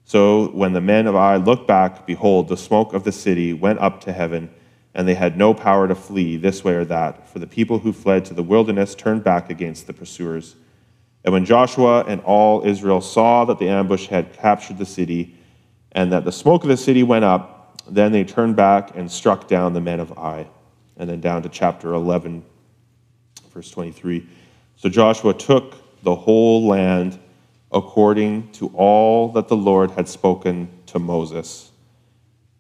So 0.05 0.47
when 0.51 0.71
the 0.71 0.79
men 0.79 1.05
of 1.05 1.17
Ai 1.17 1.35
looked 1.35 1.67
back, 1.67 2.07
behold, 2.07 2.47
the 2.47 2.55
smoke 2.55 2.93
of 2.93 3.03
the 3.03 3.11
city 3.11 3.51
went 3.51 3.79
up 3.79 3.99
to 4.05 4.13
heaven 4.13 4.49
and 4.93 5.07
they 5.07 5.15
had 5.15 5.37
no 5.37 5.53
power 5.53 5.87
to 5.87 5.95
flee 5.95 6.37
this 6.37 6.63
way 6.63 6.73
or 6.73 6.85
that, 6.85 7.27
for 7.29 7.39
the 7.39 7.47
people 7.47 7.79
who 7.79 7.93
fled 7.93 8.25
to 8.25 8.33
the 8.33 8.43
wilderness 8.43 8.95
turned 8.95 9.23
back 9.23 9.49
against 9.49 9.87
the 9.87 9.93
pursuers. 9.93 10.55
And 11.23 11.33
when 11.33 11.45
Joshua 11.45 12.03
and 12.05 12.21
all 12.21 12.65
Israel 12.65 13.01
saw 13.01 13.45
that 13.45 13.59
the 13.59 13.69
ambush 13.69 14.07
had 14.07 14.33
captured 14.33 14.77
the 14.77 14.85
city, 14.85 15.35
and 15.91 16.11
that 16.11 16.25
the 16.25 16.31
smoke 16.31 16.63
of 16.63 16.69
the 16.69 16.77
city 16.77 17.03
went 17.03 17.25
up, 17.25 17.81
then 17.89 18.11
they 18.11 18.23
turned 18.23 18.55
back 18.55 18.95
and 18.95 19.11
struck 19.11 19.47
down 19.47 19.73
the 19.73 19.81
men 19.81 19.99
of 19.99 20.11
Ai. 20.17 20.47
And 20.97 21.09
then 21.09 21.21
down 21.21 21.43
to 21.43 21.49
chapter 21.49 21.93
11, 21.93 22.43
verse 23.51 23.69
23. 23.71 24.27
So 24.77 24.89
Joshua 24.89 25.33
took 25.33 25.75
the 26.03 26.15
whole 26.15 26.67
land 26.67 27.19
according 27.71 28.51
to 28.53 28.67
all 28.69 29.29
that 29.33 29.47
the 29.47 29.55
Lord 29.55 29.91
had 29.91 30.07
spoken 30.07 30.69
to 30.87 30.99
Moses. 30.99 31.71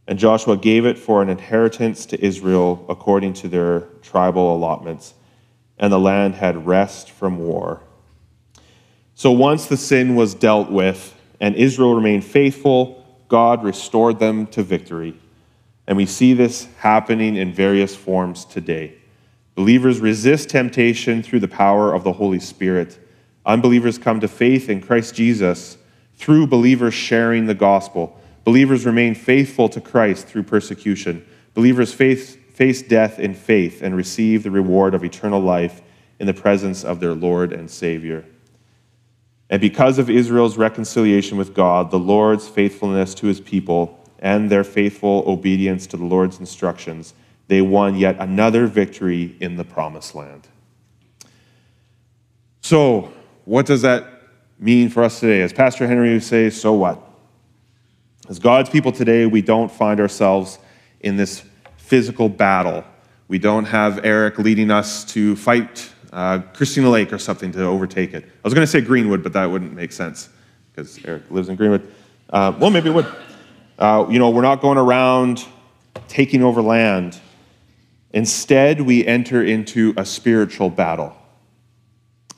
And 0.07 0.17
Joshua 0.17 0.55
gave 0.55 0.85
it 0.85 0.97
for 0.97 1.21
an 1.21 1.29
inheritance 1.29 2.05
to 2.07 2.25
Israel 2.25 2.85
according 2.87 3.33
to 3.33 3.47
their 3.47 3.81
tribal 4.01 4.55
allotments, 4.55 5.13
and 5.77 5.91
the 5.91 5.99
land 5.99 6.35
had 6.35 6.65
rest 6.65 7.11
from 7.11 7.39
war. 7.39 7.81
So 9.15 9.31
once 9.31 9.65
the 9.65 9.77
sin 9.77 10.15
was 10.15 10.33
dealt 10.33 10.71
with 10.71 11.15
and 11.39 11.55
Israel 11.55 11.95
remained 11.95 12.23
faithful, 12.23 13.03
God 13.27 13.63
restored 13.63 14.19
them 14.19 14.47
to 14.47 14.63
victory. 14.63 15.19
And 15.87 15.97
we 15.97 16.05
see 16.05 16.33
this 16.33 16.67
happening 16.79 17.35
in 17.35 17.53
various 17.53 17.95
forms 17.95 18.45
today. 18.45 18.95
Believers 19.55 19.99
resist 19.99 20.49
temptation 20.49 21.23
through 21.23 21.39
the 21.39 21.47
power 21.47 21.93
of 21.93 22.03
the 22.03 22.13
Holy 22.13 22.39
Spirit. 22.39 22.99
Unbelievers 23.45 23.97
come 23.97 24.19
to 24.19 24.27
faith 24.27 24.69
in 24.69 24.81
Christ 24.81 25.15
Jesus 25.15 25.77
through 26.15 26.47
believers 26.47 26.93
sharing 26.93 27.45
the 27.45 27.55
gospel. 27.55 28.19
Believers 28.47 28.85
remain 28.85 29.13
faithful 29.13 29.67
to 29.67 29.81
Christ 29.81 30.25
through 30.25 30.43
persecution. 30.43 31.27
Believers 31.53 31.93
face, 31.93 32.37
face 32.53 32.81
death 32.81 33.19
in 33.19 33.33
faith 33.33 33.81
and 33.81 33.93
receive 33.93 34.43
the 34.43 34.51
reward 34.51 34.93
of 34.93 35.03
eternal 35.03 35.41
life 35.41 35.81
in 36.17 36.27
the 36.27 36.33
presence 36.33 36.85
of 36.85 37.01
their 37.01 37.13
Lord 37.13 37.51
and 37.51 37.69
Savior. 37.69 38.23
And 39.49 39.59
because 39.59 39.99
of 39.99 40.09
Israel's 40.09 40.55
reconciliation 40.55 41.37
with 41.37 41.53
God, 41.53 41.91
the 41.91 41.99
Lord's 41.99 42.47
faithfulness 42.47 43.13
to 43.15 43.27
his 43.27 43.41
people, 43.41 43.99
and 44.19 44.49
their 44.49 44.63
faithful 44.63 45.25
obedience 45.27 45.85
to 45.87 45.97
the 45.97 46.05
Lord's 46.05 46.39
instructions, 46.39 47.13
they 47.49 47.59
won 47.59 47.97
yet 47.97 48.15
another 48.17 48.65
victory 48.65 49.35
in 49.41 49.57
the 49.57 49.65
promised 49.65 50.15
land. 50.15 50.47
So, 52.61 53.11
what 53.43 53.65
does 53.65 53.81
that 53.81 54.07
mean 54.57 54.87
for 54.87 55.03
us 55.03 55.19
today? 55.19 55.41
As 55.41 55.51
Pastor 55.51 55.85
Henry 55.85 56.13
would 56.13 56.23
say, 56.23 56.49
so 56.49 56.71
what? 56.71 57.06
As 58.29 58.39
God's 58.39 58.69
people 58.69 58.91
today, 58.91 59.25
we 59.25 59.41
don't 59.41 59.71
find 59.71 60.01
ourselves 60.01 60.59
in 60.99 61.15
this 61.15 61.45
physical 61.77 62.27
battle. 62.27 62.83
We 63.29 63.39
don't 63.39 63.63
have 63.63 64.03
Eric 64.03 64.37
leading 64.37 64.69
us 64.69 65.05
to 65.13 65.37
fight 65.37 65.89
uh, 66.11 66.39
Christina 66.53 66.89
Lake 66.89 67.13
or 67.13 67.19
something 67.19 67.53
to 67.53 67.63
overtake 67.63 68.13
it. 68.13 68.25
I 68.25 68.29
was 68.43 68.53
going 68.53 68.65
to 68.65 68.71
say 68.71 68.81
Greenwood, 68.81 69.23
but 69.23 69.31
that 69.31 69.45
wouldn't 69.45 69.73
make 69.73 69.93
sense 69.93 70.27
because 70.69 70.99
Eric 71.05 71.23
lives 71.31 71.47
in 71.47 71.55
Greenwood. 71.55 71.89
Uh, 72.29 72.51
well, 72.59 72.69
maybe 72.69 72.89
it 72.89 72.93
would. 72.93 73.07
Uh, 73.79 74.05
you 74.09 74.19
know, 74.19 74.29
we're 74.29 74.41
not 74.41 74.59
going 74.59 74.77
around 74.77 75.45
taking 76.09 76.43
over 76.43 76.61
land. 76.61 77.17
Instead, 78.11 78.81
we 78.81 79.05
enter 79.07 79.41
into 79.41 79.93
a 79.95 80.03
spiritual 80.03 80.69
battle. 80.69 81.15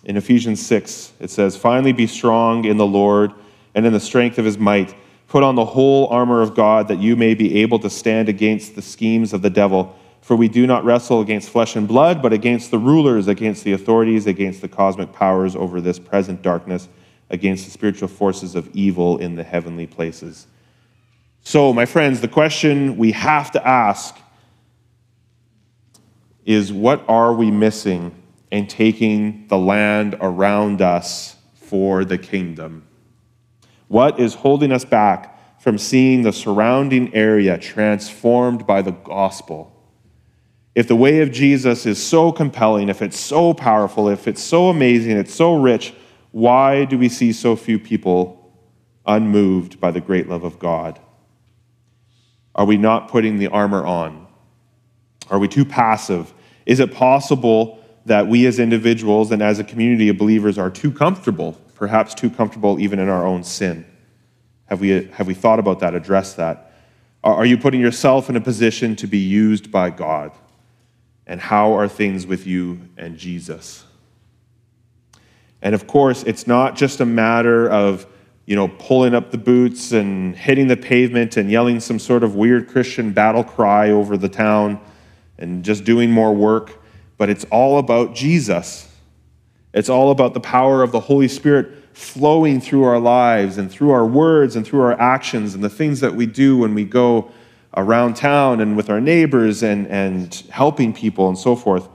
In 0.04 0.18
Ephesians 0.18 0.64
6, 0.64 1.14
it 1.20 1.32
says, 1.32 1.58
Finally, 1.58 1.94
be 1.94 2.06
strong 2.06 2.66
in 2.66 2.78
the 2.78 2.86
Lord 2.86 3.34
and 3.74 3.88
in 3.88 3.94
the 3.94 4.00
strength 4.00 4.38
of 4.38 4.46
his 4.46 4.60
might. 4.60 4.94
Put 5.30 5.44
on 5.44 5.54
the 5.54 5.64
whole 5.64 6.08
armor 6.08 6.42
of 6.42 6.56
God 6.56 6.88
that 6.88 7.00
you 7.00 7.16
may 7.16 7.36
be 7.36 7.62
able 7.62 7.78
to 7.80 7.90
stand 7.90 8.30
against 8.30 8.76
the 8.76 8.82
schemes 8.82 9.32
of 9.32 9.44
the 9.44 9.50
devil. 9.50 9.96
For 10.22 10.36
we 10.36 10.48
do 10.48 10.66
not 10.66 10.84
wrestle 10.84 11.22
against 11.22 11.50
flesh 11.50 11.76
and 11.76 11.88
blood, 11.88 12.22
but 12.22 12.34
against 12.34 12.72
the 12.72 12.80
rulers, 12.80 13.28
against 13.28 13.64
the 13.64 13.74
authorities, 13.74 14.26
against 14.26 14.62
the 14.62 14.68
cosmic 14.68 15.14
powers 15.14 15.56
over 15.56 15.82
this 15.82 16.00
present 16.00 16.42
darkness, 16.42 16.90
against 17.30 17.66
the 17.66 17.72
spiritual 17.72 18.08
forces 18.08 18.56
of 18.56 18.76
evil 18.76 19.20
in 19.20 19.36
the 19.36 19.44
heavenly 19.44 19.86
places. 19.86 20.48
So, 21.44 21.74
my 21.74 21.86
friends, 21.86 22.22
the 22.22 22.28
question 22.28 22.98
we 22.98 23.12
have 23.12 23.52
to 23.52 23.66
ask 23.66 24.18
is 26.44 26.74
what 26.74 27.06
are 27.08 27.34
we 27.34 27.52
missing 27.52 28.16
in 28.50 28.66
taking 28.66 29.48
the 29.48 29.60
land 29.60 30.18
around 30.22 30.82
us 30.82 31.36
for 31.54 32.04
the 32.04 32.18
kingdom? 32.18 32.89
What 33.90 34.20
is 34.20 34.36
holding 34.36 34.72
us 34.72 34.86
back 34.86 35.60
from 35.60 35.80
seeing 35.80 36.22
the 36.22 36.32
surrounding 36.32 37.14
area 37.14 37.58
transformed 37.58 38.66
by 38.66 38.84
the 38.84 38.92
gospel? 38.92 39.76
If 40.76 40.88
the 40.88 40.96
way 40.96 41.22
of 41.22 41.32
Jesus 41.32 41.88
is 41.88 42.02
so 42.02 42.32
compelling, 42.32 42.90
if 42.90 43.02
it's 43.02 43.20
so 43.20 43.54
powerful, 43.54 44.08
if 44.08 44.28
it's 44.28 44.44
so 44.44 44.70
amazing, 44.70 45.18
it's 45.18 45.34
so 45.34 45.56
rich, 45.56 45.94
why 46.32 46.86
do 46.86 47.00
we 47.00 47.10
see 47.10 47.34
so 47.34 47.56
few 47.56 47.80
people 47.80 48.54
unmoved 49.08 49.80
by 49.80 49.90
the 49.90 50.00
great 50.00 50.30
love 50.30 50.44
of 50.44 50.60
God? 50.60 51.00
Are 52.54 52.66
we 52.66 52.78
not 52.78 53.08
putting 53.08 53.40
the 53.40 53.48
armor 53.48 53.84
on? 53.84 54.28
Are 55.32 55.40
we 55.40 55.48
too 55.48 55.66
passive? 55.66 56.32
Is 56.68 56.80
it 56.80 56.94
possible 56.94 57.84
that 58.06 58.28
we 58.28 58.46
as 58.46 58.60
individuals 58.60 59.32
and 59.32 59.42
as 59.42 59.58
a 59.58 59.64
community 59.64 60.10
of 60.10 60.20
believers 60.20 60.60
are 60.60 60.70
too 60.70 60.92
comfortable 60.92 61.60
perhaps 61.80 62.14
too 62.14 62.30
comfortable 62.30 62.78
even 62.80 63.00
in 63.00 63.08
our 63.08 63.26
own 63.26 63.44
sin? 63.44 63.86
Have 64.66 64.82
we, 64.82 65.06
have 65.14 65.26
we 65.26 65.34
thought 65.34 65.58
about 65.58 65.80
that, 65.80 65.96
addressed 65.96 66.38
that? 66.38 66.74
Are 67.24 67.46
you 67.46 67.58
putting 67.58 67.80
yourself 67.80 68.30
in 68.30 68.36
a 68.36 68.42
position 68.42 68.98
to 68.98 69.08
be 69.08 69.18
used 69.18 69.72
by 69.72 69.90
God? 69.90 70.32
And 71.26 71.40
how 71.40 71.74
are 71.74 71.88
things 71.88 72.28
with 72.28 72.46
you 72.46 72.82
and 72.98 73.18
Jesus? 73.18 73.86
And 75.62 75.74
of 75.74 75.88
course, 75.88 76.24
it's 76.24 76.48
not 76.48 76.76
just 76.76 77.00
a 77.00 77.06
matter 77.06 77.70
of, 77.70 78.06
you 78.46 78.56
know, 78.56 78.68
pulling 78.68 79.16
up 79.16 79.32
the 79.32 79.38
boots 79.38 79.94
and 79.94 80.36
hitting 80.36 80.68
the 80.68 80.78
pavement 80.78 81.38
and 81.38 81.50
yelling 81.50 81.80
some 81.80 82.00
sort 82.00 82.24
of 82.24 82.36
weird 82.36 82.68
Christian 82.68 83.14
battle 83.14 83.44
cry 83.44 83.92
over 83.92 84.18
the 84.18 84.30
town 84.30 84.82
and 85.38 85.64
just 85.64 85.86
doing 85.86 86.12
more 86.12 86.34
work, 86.36 86.82
but 87.18 87.30
it's 87.30 87.46
all 87.46 87.80
about 87.80 88.16
Jesus. 88.16 88.89
It's 89.74 89.90
all 89.90 90.12
about 90.12 90.34
the 90.34 90.40
power 90.40 90.82
of 90.82 90.92
the 90.92 91.00
Holy 91.00 91.28
Spirit 91.28 91.96
flowing 91.96 92.62
through 92.62 92.84
our 92.84 93.00
lives 93.00 93.58
and 93.58 93.70
through 93.70 93.92
our 93.92 94.06
words 94.06 94.56
and 94.56 94.66
through 94.66 94.82
our 94.82 95.00
actions 95.00 95.54
and 95.54 95.64
the 95.64 95.70
things 95.70 96.00
that 96.00 96.16
we 96.16 96.26
do 96.26 96.58
when 96.58 96.74
we 96.74 96.86
go 96.86 97.32
around 97.78 98.16
town 98.16 98.62
and 98.62 98.76
with 98.76 98.90
our 98.90 99.00
neighbors 99.00 99.62
and, 99.62 99.88
and 99.88 100.44
helping 100.50 100.94
people 100.94 101.28
and 101.28 101.38
so 101.38 101.56
forth. 101.56 101.88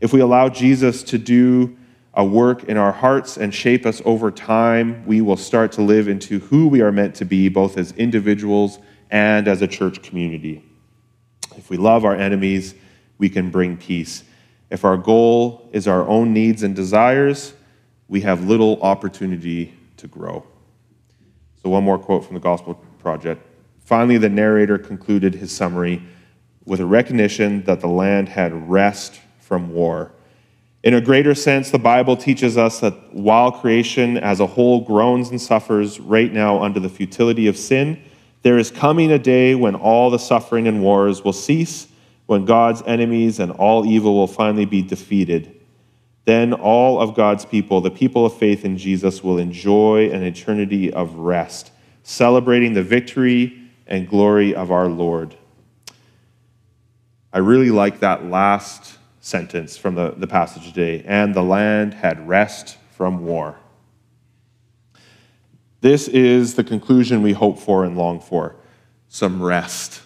If 0.00 0.12
we 0.12 0.20
allow 0.20 0.48
Jesus 0.48 1.02
to 1.04 1.18
do 1.18 1.76
a 2.14 2.24
work 2.24 2.64
in 2.64 2.76
our 2.76 2.92
hearts 2.92 3.38
and 3.38 3.54
shape 3.54 3.86
us 3.86 4.02
over 4.04 4.30
time, 4.30 5.06
we 5.06 5.20
will 5.22 5.36
start 5.36 5.72
to 5.72 5.82
live 5.82 6.08
into 6.08 6.40
who 6.40 6.68
we 6.68 6.82
are 6.82 6.92
meant 6.92 7.14
to 7.14 7.24
be, 7.24 7.48
both 7.48 7.78
as 7.78 7.92
individuals 7.92 8.78
and 9.10 9.48
as 9.48 9.62
a 9.62 9.66
church 9.66 10.02
community. 10.02 10.62
If 11.56 11.70
we 11.70 11.78
love 11.78 12.04
our 12.04 12.14
enemies, 12.14 12.74
we 13.16 13.30
can 13.30 13.50
bring 13.50 13.76
peace. 13.76 14.24
If 14.72 14.86
our 14.86 14.96
goal 14.96 15.68
is 15.72 15.86
our 15.86 16.08
own 16.08 16.32
needs 16.32 16.62
and 16.62 16.74
desires, 16.74 17.52
we 18.08 18.22
have 18.22 18.48
little 18.48 18.80
opportunity 18.80 19.74
to 19.98 20.08
grow. 20.08 20.46
So, 21.62 21.68
one 21.68 21.84
more 21.84 21.98
quote 21.98 22.24
from 22.24 22.32
the 22.32 22.40
Gospel 22.40 22.82
Project. 22.98 23.46
Finally, 23.84 24.16
the 24.16 24.30
narrator 24.30 24.78
concluded 24.78 25.34
his 25.34 25.54
summary 25.54 26.02
with 26.64 26.80
a 26.80 26.86
recognition 26.86 27.62
that 27.64 27.82
the 27.82 27.86
land 27.86 28.30
had 28.30 28.66
rest 28.66 29.20
from 29.40 29.74
war. 29.74 30.10
In 30.82 30.94
a 30.94 31.02
greater 31.02 31.34
sense, 31.34 31.70
the 31.70 31.78
Bible 31.78 32.16
teaches 32.16 32.56
us 32.56 32.80
that 32.80 33.12
while 33.12 33.52
creation 33.52 34.16
as 34.16 34.40
a 34.40 34.46
whole 34.46 34.80
groans 34.80 35.28
and 35.28 35.38
suffers 35.38 36.00
right 36.00 36.32
now 36.32 36.62
under 36.62 36.80
the 36.80 36.88
futility 36.88 37.46
of 37.46 37.58
sin, 37.58 38.02
there 38.40 38.56
is 38.56 38.70
coming 38.70 39.12
a 39.12 39.18
day 39.18 39.54
when 39.54 39.74
all 39.74 40.08
the 40.08 40.18
suffering 40.18 40.66
and 40.66 40.82
wars 40.82 41.22
will 41.22 41.34
cease 41.34 41.88
when 42.26 42.44
God's 42.44 42.82
enemies 42.86 43.38
and 43.38 43.52
all 43.52 43.84
evil 43.84 44.14
will 44.14 44.26
finally 44.26 44.64
be 44.64 44.82
defeated. 44.82 45.60
Then 46.24 46.52
all 46.52 47.00
of 47.00 47.14
God's 47.14 47.44
people, 47.44 47.80
the 47.80 47.90
people 47.90 48.24
of 48.24 48.36
faith 48.36 48.64
in 48.64 48.78
Jesus, 48.78 49.24
will 49.24 49.38
enjoy 49.38 50.10
an 50.10 50.22
eternity 50.22 50.92
of 50.92 51.14
rest, 51.14 51.72
celebrating 52.04 52.74
the 52.74 52.82
victory 52.82 53.70
and 53.86 54.08
glory 54.08 54.54
of 54.54 54.70
our 54.70 54.88
Lord. 54.88 55.36
I 57.32 57.38
really 57.38 57.70
like 57.70 58.00
that 58.00 58.26
last 58.26 58.98
sentence 59.20 59.76
from 59.76 59.94
the, 59.94 60.10
the 60.16 60.26
passage 60.26 60.64
today. 60.64 61.02
And 61.06 61.34
the 61.34 61.42
land 61.42 61.94
had 61.94 62.28
rest 62.28 62.76
from 62.90 63.24
war. 63.24 63.56
This 65.80 66.08
is 66.08 66.54
the 66.54 66.64
conclusion 66.64 67.22
we 67.22 67.32
hope 67.32 67.58
for 67.58 67.84
and 67.84 67.96
long 67.96 68.20
for 68.20 68.56
some 69.08 69.42
rest. 69.42 70.02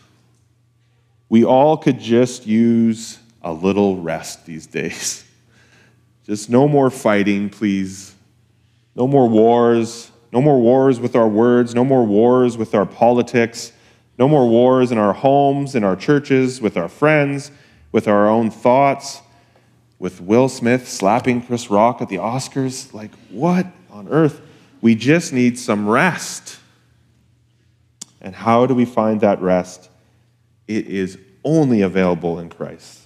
We 1.29 1.45
all 1.45 1.77
could 1.77 1.99
just 1.99 2.47
use 2.47 3.19
a 3.43 3.53
little 3.53 4.01
rest 4.01 4.47
these 4.47 4.67
days. 4.67 5.25
Just 6.27 6.51
no 6.51 6.67
more 6.67 6.91
fighting, 6.91 7.49
please. 7.49 8.13
No 8.97 9.07
more 9.07 9.29
wars. 9.29 10.11
No 10.33 10.41
more 10.41 10.59
wars 10.59 10.99
with 10.99 11.15
our 11.15 11.29
words. 11.29 11.73
No 11.73 11.85
more 11.85 12.05
wars 12.05 12.59
with 12.59 12.75
our 12.75 12.85
politics. 12.85 13.71
No 14.19 14.27
more 14.29 14.49
wars 14.49 14.91
in 14.91 14.99
our 14.99 15.13
homes, 15.13 15.77
in 15.77 15.85
our 15.85 15.95
churches, 15.95 16.61
with 16.61 16.77
our 16.77 16.89
friends, 16.89 17.53
with 17.93 18.09
our 18.09 18.29
own 18.29 18.51
thoughts, 18.51 19.21
with 19.99 20.21
Will 20.21 20.49
Smith 20.49 20.89
slapping 20.89 21.43
Chris 21.43 21.71
Rock 21.71 22.03
at 22.03 22.09
the 22.09 22.17
Oscars. 22.17 22.93
Like, 22.93 23.15
what 23.31 23.67
on 23.91 24.09
earth? 24.09 24.41
We 24.81 24.95
just 24.95 25.33
need 25.33 25.59
some 25.59 25.89
rest. 25.89 26.59
And 28.21 28.35
how 28.35 28.67
do 28.67 28.75
we 28.75 28.85
find 28.85 29.21
that 29.21 29.41
rest? 29.41 29.91
It 30.69 30.87
is 30.87 31.19
only 31.45 31.83
available 31.83 32.39
in 32.39 32.49
Christ. 32.49 33.03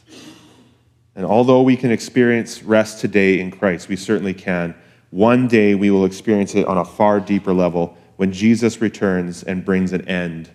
And 1.15 1.27
although 1.27 1.63
we 1.63 1.77
can 1.77 1.91
experience 1.91 2.63
rest 2.63 3.01
today 3.01 3.41
in 3.41 3.51
Christ, 3.51 3.89
we 3.89 3.97
certainly 3.97 4.35
can. 4.35 4.75
One 5.11 5.49
day 5.49 5.75
we 5.75 5.91
will 5.91 6.05
experience 6.05 6.55
it 6.55 6.67
on 6.67 6.79
a 6.79 6.85
far 6.85 7.21
deeper 7.21 7.53
level 7.53 7.97
when 8.17 8.33
Jesus 8.33 8.81
returns 8.81 9.43
and 9.43 9.65
brings 9.65 9.93
an 9.93 10.07
end 10.09 10.51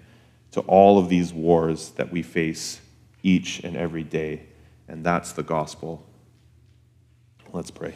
to 0.51 0.61
all 0.61 0.97
of 0.97 1.09
these 1.09 1.33
wars 1.33 1.89
that 1.91 2.11
we 2.11 2.21
face 2.21 2.79
each 3.21 3.59
and 3.63 3.75
every 3.75 4.03
day. 4.03 4.43
And 4.87 5.03
that's 5.03 5.33
the 5.33 5.43
gospel. 5.43 6.05
Let's 7.51 7.71
pray. 7.71 7.95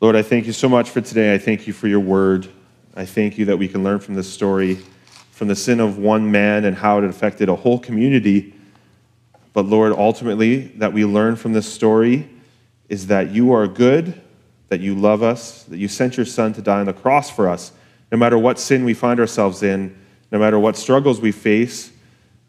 Lord, 0.00 0.16
I 0.16 0.22
thank 0.22 0.46
you 0.46 0.52
so 0.52 0.68
much 0.68 0.90
for 0.90 1.00
today. 1.00 1.34
I 1.34 1.38
thank 1.38 1.66
you 1.66 1.72
for 1.72 1.88
your 1.88 2.00
word. 2.00 2.48
I 2.94 3.04
thank 3.04 3.38
you 3.38 3.46
that 3.46 3.58
we 3.58 3.68
can 3.68 3.82
learn 3.82 3.98
from 3.98 4.14
this 4.14 4.32
story, 4.32 4.78
from 5.36 5.48
the 5.48 5.56
sin 5.56 5.80
of 5.80 5.98
one 5.98 6.30
man 6.30 6.64
and 6.64 6.76
how 6.76 6.98
it 6.98 7.04
affected 7.04 7.48
a 7.48 7.56
whole 7.56 7.78
community 7.78 8.54
but 9.56 9.64
Lord, 9.64 9.94
ultimately, 9.94 10.66
that 10.76 10.92
we 10.92 11.06
learn 11.06 11.34
from 11.34 11.54
this 11.54 11.66
story 11.66 12.28
is 12.90 13.06
that 13.06 13.30
you 13.30 13.54
are 13.54 13.66
good, 13.66 14.20
that 14.68 14.80
you 14.80 14.94
love 14.94 15.22
us, 15.22 15.62
that 15.62 15.78
you 15.78 15.88
sent 15.88 16.18
your 16.18 16.26
Son 16.26 16.52
to 16.52 16.60
die 16.60 16.80
on 16.80 16.84
the 16.84 16.92
cross 16.92 17.30
for 17.30 17.48
us. 17.48 17.72
No 18.12 18.18
matter 18.18 18.36
what 18.36 18.58
sin 18.58 18.84
we 18.84 18.92
find 18.92 19.18
ourselves 19.18 19.62
in, 19.62 19.96
no 20.30 20.38
matter 20.38 20.58
what 20.58 20.76
struggles 20.76 21.22
we 21.22 21.32
face, 21.32 21.90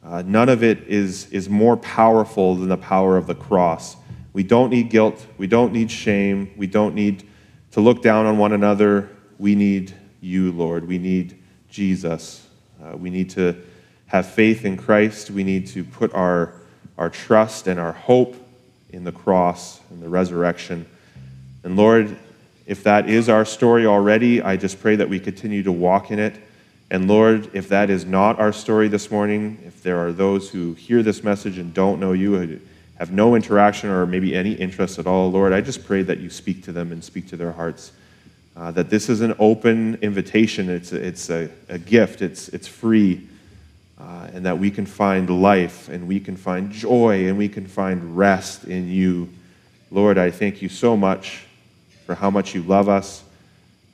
uh, 0.03 0.21
none 0.25 0.49
of 0.49 0.63
it 0.63 0.79
is, 0.79 1.31
is 1.31 1.47
more 1.47 1.77
powerful 1.77 2.55
than 2.55 2.67
the 2.67 2.75
power 2.75 3.15
of 3.15 3.25
the 3.25 3.35
cross. 3.35 3.95
We 4.33 4.43
don't 4.43 4.69
need 4.69 4.89
guilt. 4.89 5.25
We 5.38 5.47
don't 5.47 5.71
need 5.71 5.89
shame. 5.89 6.51
We 6.57 6.67
don't 6.67 6.93
need 6.93 7.25
to 7.71 7.79
look 7.79 8.01
down 8.01 8.25
on 8.25 8.38
one 8.38 8.51
another. 8.51 9.09
We 9.39 9.55
need 9.55 9.95
you, 10.19 10.51
Lord. 10.51 10.85
We 10.85 10.97
need 10.97 11.41
Jesus. 11.69 12.46
Uh, 12.84 12.97
we 12.97 13.09
need 13.09 13.30
to 13.32 13.55
have 14.07 14.28
faith 14.28 14.65
in 14.65 14.78
Christ. 14.78 15.32
We 15.32 15.43
need 15.43 15.67
to 15.67 15.84
put 15.84 16.13
our 16.13 16.53
our 16.97 17.09
trust 17.09 17.67
and 17.67 17.80
our 17.80 17.91
hope 17.91 18.36
in 18.89 19.03
the 19.03 19.11
cross 19.11 19.80
and 19.91 20.01
the 20.01 20.09
resurrection. 20.09 20.86
And 21.63 21.75
Lord, 21.75 22.17
if 22.65 22.84
that 22.84 23.09
is 23.09 23.30
our 23.30 23.45
story 23.45 23.86
already, 23.86 24.41
I 24.41 24.57
just 24.57 24.82
pray 24.82 24.95
that 24.95 25.07
we 25.07 25.19
continue 25.19 25.63
to 25.63 25.71
walk 25.71 26.11
in 26.11 26.19
it. 26.19 26.36
And 26.89 27.07
Lord, 27.07 27.49
if 27.53 27.69
that 27.69 27.89
is 27.89 28.05
not 28.05 28.39
our 28.39 28.53
story 28.53 28.88
this 28.88 29.11
morning, 29.11 29.61
if 29.65 29.84
there 29.84 29.99
are 29.99 30.11
those 30.11 30.49
who 30.49 30.73
hear 30.73 31.03
this 31.03 31.23
message 31.23 31.57
and 31.57 31.73
don't 31.73 31.99
know 31.99 32.13
you, 32.13 32.61
have 32.97 33.11
no 33.11 33.36
interaction 33.36 33.89
or 33.89 34.05
maybe 34.05 34.36
any 34.36 34.53
interest 34.53 34.97
at 34.97 35.05
all, 35.05 35.30
Lord, 35.30 35.53
I 35.53 35.61
just 35.61 35.86
pray 35.86 36.01
that 36.03 36.19
you 36.19 36.30
speak 36.30 36.63
to 36.63 36.71
them 36.71 36.91
and 36.91 37.03
speak 37.03 37.28
to 37.30 37.38
their 37.38 37.51
hearts. 37.51 37.91
Uh, 38.58 38.72
that 38.72 38.89
this 38.89 39.08
is 39.08 39.22
an 39.22 39.36
open 39.38 39.95
invitation, 40.01 40.68
it's 40.68 40.91
a, 40.91 41.08
it's 41.08 41.30
a, 41.30 41.47
a 41.70 41.78
gift, 41.78 42.24
it's, 42.24 42.49
it's 42.49 42.68
free 42.68 43.28
uh, 43.99 44.28
and 44.34 44.45
that 44.45 44.58
we 44.58 44.70
can 44.70 44.86
find 44.86 45.30
life 45.41 45.89
and 45.89 46.08
we 46.08 46.20
can 46.20 46.36
find 46.36 46.72
joy 46.72 47.28
and 47.28 47.38
we 47.38 47.49
can 47.49 47.66
find 47.66 48.18
rest 48.18 48.66
in 48.66 48.89
you. 48.89 49.30
Lord, 49.89 50.18
I 50.18 50.32
thank 50.32 50.62
you 50.62 50.70
so 50.70 50.95
much 50.95 51.43
for 52.05 52.16
how 52.16 52.30
much 52.30 52.53
you 52.53 52.62
love 52.64 52.89
us 52.89 53.24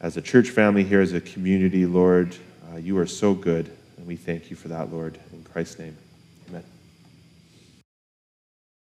as 0.01 0.18
a 0.18 0.22
church 0.22 0.49
family 0.49 0.84
here, 0.84 1.01
as 1.01 1.14
a 1.14 1.22
community, 1.22 1.86
Lord. 1.86 2.36
Uh, 2.72 2.78
you 2.78 2.97
are 2.97 3.07
so 3.07 3.34
good, 3.34 3.72
and 3.97 4.05
we 4.05 4.16
thank 4.16 4.49
you 4.49 4.55
for 4.55 4.68
that, 4.68 4.91
Lord. 4.91 5.18
In 5.32 5.43
Christ's 5.43 5.80
name. 5.80 6.02